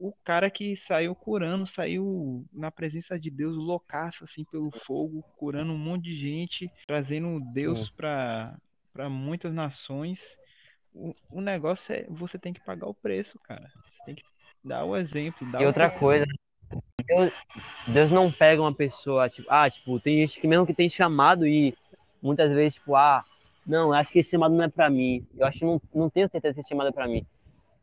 [0.00, 5.74] o cara que saiu curando, saiu na presença de Deus, loucaço assim pelo fogo, curando
[5.74, 8.56] um monte de gente, trazendo Deus para
[8.94, 10.36] para muitas nações.
[10.92, 13.70] O, o negócio é você tem que pagar o preço, cara.
[13.86, 14.24] Você tem que
[14.64, 16.24] dar o exemplo, dar E o outra coisa,
[17.06, 17.32] Deus,
[17.86, 21.46] Deus não pega uma pessoa, tipo, ah, tipo, tem gente que mesmo que tem chamado
[21.46, 21.74] e
[22.22, 23.22] muitas vezes, tipo, ah,
[23.66, 25.26] não, acho que esse chamado não é pra mim.
[25.36, 27.24] Eu acho que não, não tenho certeza se esse chamado é pra mim.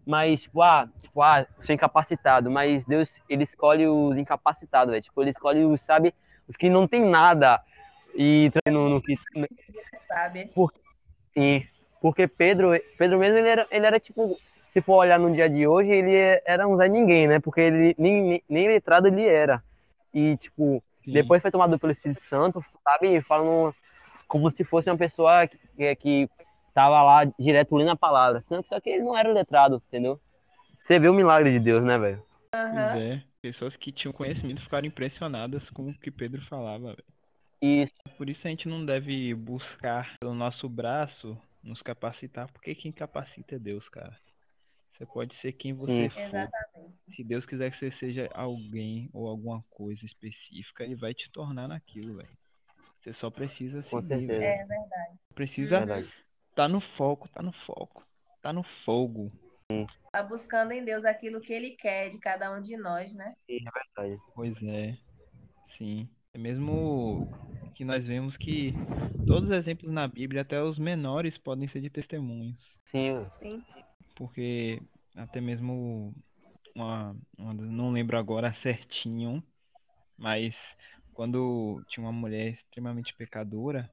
[0.08, 2.50] Mas, tipo, ah, tipo, ah, sou incapacitado.
[2.50, 5.04] Mas Deus, ele escolhe os incapacitados, velho.
[5.04, 6.16] Tipo, ele escolhe os, sabe,
[6.48, 7.62] os que não tem nada.
[8.16, 9.16] E no, no que.
[10.08, 10.46] Sabe?
[11.34, 11.62] Sim.
[12.00, 14.40] Porque Pedro, Pedro mesmo, ele era, ele era tipo,
[14.72, 17.40] se for olhar no dia de hoje, ele era um Zé Ninguém, né?
[17.40, 19.62] Porque ele nem, nem, nem letrado ele era.
[20.14, 21.12] E, tipo, Sim.
[21.12, 23.20] depois foi tomado pelo Espírito Santo, sabe?
[23.22, 23.76] Falando
[24.26, 26.30] como se fosse uma pessoa que, que
[26.78, 28.44] tava lá direto lendo a palavra.
[28.70, 30.22] Só que ele não era letrado, entendeu?
[30.84, 32.24] Você vê o milagre de Deus, né, velho?
[32.52, 33.00] Pois Aham.
[33.00, 33.24] é.
[33.42, 37.04] Pessoas que tinham conhecimento ficaram impressionadas com o que Pedro falava, velho.
[37.60, 42.92] Isso, Por isso a gente não deve buscar pelo nosso braço nos capacitar, porque quem
[42.92, 44.16] capacita é Deus, cara.
[44.92, 46.10] Você pode ser quem você Sim.
[46.10, 46.22] for.
[46.22, 46.98] Exatamente.
[47.10, 51.68] Se Deus quiser que você seja alguém ou alguma coisa específica, Ele vai te tornar
[51.68, 52.30] naquilo, velho.
[53.02, 54.32] Você só precisa seguir.
[54.32, 55.20] É verdade.
[55.34, 56.27] Precisa Verdade.
[56.58, 58.06] Tá no foco, tá no foco,
[58.42, 59.34] tá no fogo.
[60.12, 63.36] Tá buscando em Deus aquilo que Ele quer de cada um de nós, né?
[63.50, 63.72] Sim, é
[64.04, 64.24] verdade.
[64.34, 64.98] Pois é,
[65.68, 66.10] sim.
[66.34, 67.30] É mesmo
[67.74, 68.82] que nós vemos que
[69.26, 72.80] todos os exemplos na Bíblia, até os menores, podem ser de testemunhos.
[72.92, 73.64] Sim, Sim.
[74.16, 74.82] Porque
[75.16, 76.14] até mesmo
[76.76, 79.44] uma, uma- não lembro agora certinho,
[80.18, 80.78] mas
[81.14, 83.92] quando tinha uma mulher extremamente pecadora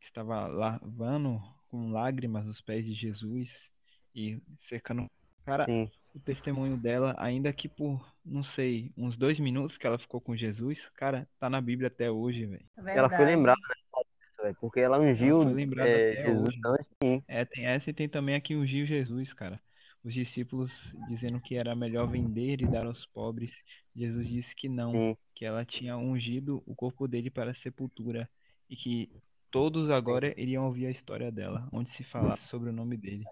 [0.00, 3.70] que estava lavando com lágrimas os pés de Jesus
[4.14, 5.08] e cercando,
[5.44, 5.90] cara, sim.
[6.14, 10.36] o testemunho dela, ainda que por, não sei, uns dois minutos que ela ficou com
[10.36, 12.66] Jesus, cara, tá na Bíblia até hoje, velho.
[12.86, 14.02] Ela foi lembrada, né?
[14.42, 16.60] velho, Porque ela ungiu foi lembrada é, até Jesus hoje.
[16.64, 17.22] antes, sim.
[17.28, 19.60] É, tem essa e tem também aqui ungiu Jesus, cara.
[20.04, 23.62] Os discípulos dizendo que era melhor vender e dar aos pobres.
[23.94, 25.16] Jesus disse que não, Sim.
[25.34, 28.28] que ela tinha ungido o corpo dele para a sepultura
[28.70, 29.10] e que
[29.50, 33.24] todos agora iriam ouvir a história dela, onde se falasse sobre o nome dele.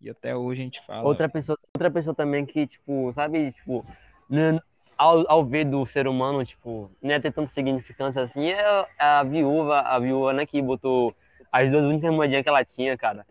[0.00, 3.84] E até hoje a gente fala, Outra pessoa, outra pessoa também que, tipo, sabe, tipo,
[4.28, 4.58] né,
[4.96, 9.22] ao, ao ver do ser humano, tipo, não ia ter tanta significância assim, é a
[9.22, 11.14] viúva, a viúva, né, que botou
[11.52, 13.26] as duas únicas moedinhas que ela tinha, cara.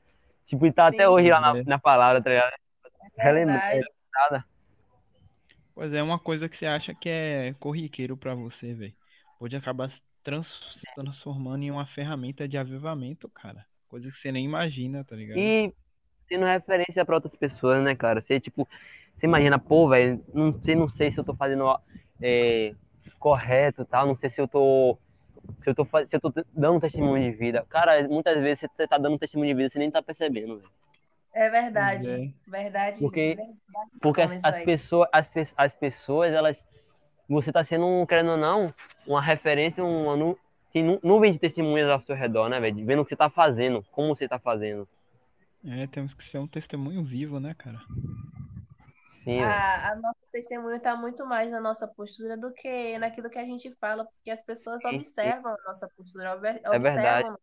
[0.45, 1.05] Tipo, e tá até Sim.
[1.05, 1.63] hoje lá na, é.
[1.63, 2.53] na palavra, tá ligado?
[3.17, 3.85] Verdade.
[4.13, 4.45] Nada.
[5.73, 8.93] Pois é, uma coisa que você acha que é corriqueiro pra você, velho.
[9.39, 13.65] Pode acabar se trans- se transformando em uma ferramenta de avivamento, cara.
[13.87, 15.37] Coisa que você nem imagina, tá ligado?
[15.39, 15.73] E
[16.27, 18.21] tendo referência pra outras pessoas, né, cara?
[18.21, 18.67] Você, tipo,
[19.17, 21.65] você imagina, pô, velho, não sei, não sei se eu tô fazendo
[22.21, 22.75] é,
[23.17, 24.05] correto, tal.
[24.07, 24.97] Não sei se eu tô
[25.57, 27.65] se eu tô se eu tô dando um testemunho de vida.
[27.67, 30.69] Cara, muitas vezes você tá dando um testemunho de vida, você nem tá percebendo, velho.
[31.33, 32.33] É verdade, é.
[32.49, 32.99] verdade.
[32.99, 33.57] Porque- verdade
[34.01, 34.65] Porque as, mesmo as aí.
[34.65, 36.67] pessoas, as, as pessoas, elas.
[37.29, 38.73] Você tá sendo, um, querendo ou não,
[39.05, 40.37] uma referência, uma nu,
[40.73, 42.83] tem nu- nuvem de testemunhas ao seu redor, né, velho?
[42.85, 44.87] Vendo o que você tá fazendo, como você tá fazendo.
[45.63, 47.79] É, temos que ser um testemunho vivo, né, cara?
[49.23, 49.41] Sim.
[49.41, 53.45] A, a nosso testemunho está muito mais na nossa postura do que naquilo que a
[53.45, 54.95] gente fala, porque as pessoas Sim, sim.
[54.95, 57.27] observam a nossa postura, obser- É verdade.
[57.27, 57.39] observam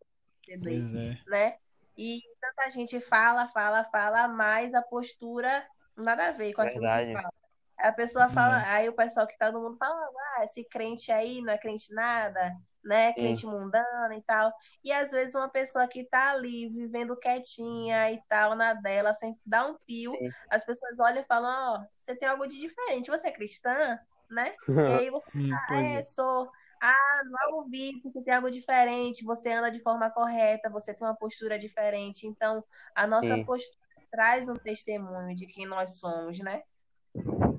[0.63, 1.17] Pois é.
[1.27, 1.57] né?
[1.97, 5.65] E tanta gente fala, fala, fala, mas a postura
[5.95, 7.07] nada a ver com aquilo Verdade.
[7.07, 7.33] que fala.
[7.77, 8.65] A pessoa fala, É.
[8.75, 9.95] aí o pessoal que tá no mundo fala,
[10.37, 12.51] ah, esse crente aí não é crente nada,
[12.83, 13.13] né?
[13.13, 14.51] Crente mundano e tal.
[14.83, 19.39] E às vezes uma pessoa que tá ali vivendo quietinha e tal, na dela, sem
[19.45, 20.19] dar um pio,
[20.49, 23.99] as pessoas olham e falam, ó, você tem algo de diferente, você é cristã,
[24.29, 24.55] né?
[24.85, 26.01] E aí você Hum, ah, pois é, é.
[26.01, 26.49] sou.
[26.81, 31.15] Ah, não ouvi porque tem algo diferente, você anda de forma correta, você tem uma
[31.17, 32.27] postura diferente.
[32.27, 32.63] Então,
[32.95, 33.77] a nossa postura
[34.11, 36.61] traz um testemunho de quem nós somos, né?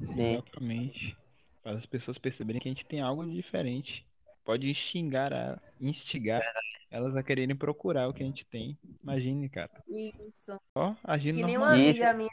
[0.08, 0.32] Sim.
[0.32, 1.16] Exatamente.
[1.62, 4.06] Para as pessoas perceberem que a gente tem algo de diferente.
[4.44, 6.42] Pode instigar, a, instigar
[6.90, 8.78] elas a quererem procurar o que a gente tem.
[9.02, 9.70] Imagine, cara.
[9.86, 10.58] Isso.
[10.74, 12.30] Ó, agindo Que nem uma amiga minha,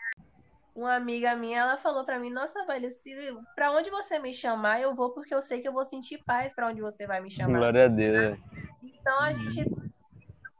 [0.75, 3.13] uma amiga minha, ela falou pra mim, nossa, velho, se
[3.55, 6.53] pra onde você me chamar, eu vou porque eu sei que eu vou sentir paz
[6.53, 7.57] pra onde você vai me chamar.
[7.57, 8.39] Glória a Deus.
[8.83, 9.33] Então a Uhum.
[9.33, 9.69] gente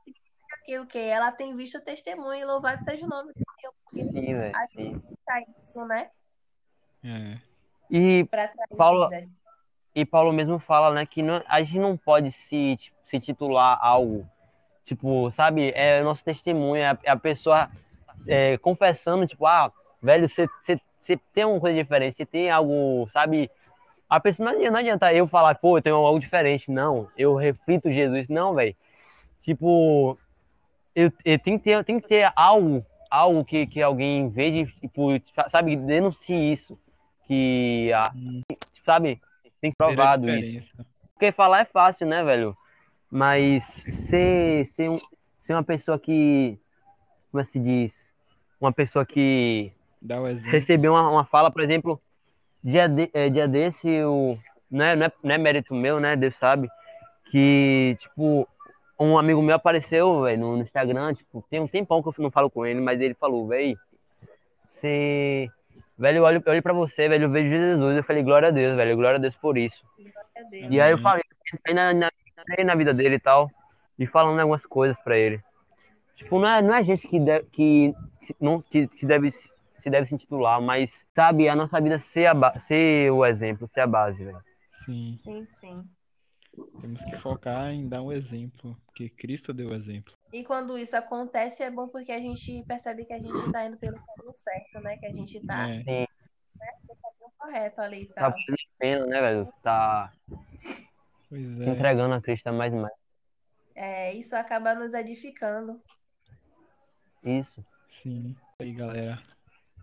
[0.04, 1.00] significa que o quê?
[1.00, 3.74] Ela tem visto o testemunho e louvado seja o nome Deus.
[3.84, 4.56] Porque Sim, velho.
[4.56, 4.94] a Sim.
[4.94, 6.10] gente tá isso, né?
[7.06, 7.38] É,
[7.92, 8.28] E,
[8.76, 9.28] Paulo- vida.
[9.94, 13.78] e Paulo mesmo fala, né, que não- a gente não pode se, tipo, se titular
[13.82, 14.28] algo.
[14.84, 17.70] Tipo, sabe, é o nosso testemunho, é a, é a pessoa
[18.28, 20.48] é, confessando, tipo, ah, velho, você
[21.34, 23.52] tem alguma coisa diferente, você tem algo, sabe?
[24.10, 26.72] A pessoa não adianta, não adianta eu falar, pô, eu tenho algo diferente.
[26.72, 28.28] Não, eu reflito Jesus.
[28.30, 28.76] Não, velho.
[29.42, 30.18] Tipo,
[30.96, 34.66] eu, eu tenho que ter, tem que ter algo, algo que, que alguém veja, e,
[34.88, 35.10] tipo,
[35.50, 36.80] sabe, denuncie isso.
[37.28, 38.12] Que, a,
[38.86, 39.20] sabe,
[39.60, 40.74] tem provado isso.
[41.14, 42.56] Porque falar é fácil, né, velho?
[43.10, 45.00] Mas ser, ser, um,
[45.40, 46.60] ser uma pessoa que,
[47.32, 48.14] como é que se diz?
[48.60, 49.72] Uma pessoa que
[50.02, 50.52] Dá exemplo.
[50.52, 52.02] recebeu uma, uma fala, por exemplo,
[52.64, 54.38] dia, de, é, dia desse, eu,
[54.70, 56.16] não, é, não, é, não é mérito meu, né?
[56.16, 56.70] Deus sabe,
[57.32, 58.48] que, tipo,
[59.00, 62.32] um amigo meu apareceu, velho, no, no Instagram, tipo, tem um tempão que eu não
[62.32, 63.78] falo com ele, mas ele falou, velho,
[64.72, 65.50] você.
[65.98, 67.98] Velho, eu olho, eu olho pra você, velho, eu vejo Jesus.
[67.98, 69.82] Eu falei, glória a Deus, velho, glória a Deus por isso.
[70.34, 70.68] Cadê?
[70.70, 71.24] E aí eu falei,
[71.54, 73.50] entrei na, na, entrei na vida dele e tal,
[73.98, 75.42] e falando algumas coisas pra ele.
[76.16, 77.96] Tipo, não é, não é a gente que, de, que,
[78.40, 82.60] não, que, que deve, se deve se intitular, mas, sabe, a nossa vida ser, a,
[82.60, 84.42] ser o exemplo, ser a base, velho.
[84.86, 85.90] Sim, Sim, sim.
[86.82, 90.14] Temos que focar em dar um exemplo, porque Cristo deu o exemplo.
[90.34, 93.78] E quando isso acontece, é bom porque a gente percebe que a gente tá indo
[93.78, 94.98] pelo caminho certo, né?
[94.98, 96.08] Que a gente tá É, caminho
[97.38, 98.32] correto ali e Tá tal.
[98.32, 98.36] a
[98.80, 99.54] pena, né, velho?
[99.62, 100.12] Tá
[101.30, 101.70] pois se é.
[101.70, 102.94] entregando a Cristo mais e mais.
[103.76, 105.82] É, isso acaba nos edificando.
[107.24, 107.66] Isso.
[107.90, 108.36] Sim.
[108.60, 109.22] Aí, galera.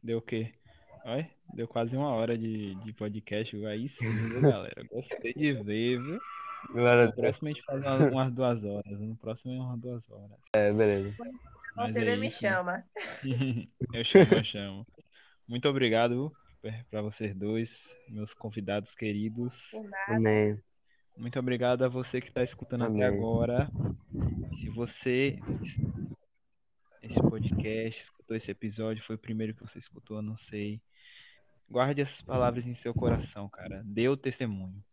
[0.02, 0.52] Deu o quê?
[1.04, 3.54] Olha, deu quase uma hora de, de podcast.
[3.66, 4.84] Aí sim, galera?
[4.90, 6.20] Gostei de ver, viu?
[6.72, 9.00] No próximo a gente faz uma- umas duas horas.
[9.00, 10.38] No próximo é umas duas horas.
[10.54, 11.14] É, beleza.
[11.74, 12.40] Mas Você é me isso.
[12.40, 12.84] chama.
[13.92, 14.86] Eu chamo, eu chamo.
[15.48, 16.32] Muito obrigado
[16.90, 19.70] para vocês dois, meus convidados queridos.
[20.06, 20.58] Amém.
[21.16, 23.18] Muito obrigado a você que está escutando até Amém.
[23.18, 23.68] agora.
[24.60, 25.38] Se você
[27.02, 30.80] esse podcast, escutou esse episódio, foi o primeiro que você escutou, eu não sei.
[31.72, 33.80] Guarde essas palavras em seu coração, cara.
[33.82, 34.84] Dê o testemunho.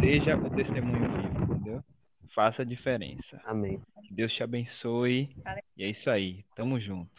[0.00, 1.84] Seja o testemunho vivo, entendeu?
[2.32, 3.42] Faça a diferença.
[3.44, 3.82] Amém.
[4.04, 5.34] Que Deus te abençoe.
[5.76, 6.44] E é isso aí.
[6.54, 7.10] Tamo junto.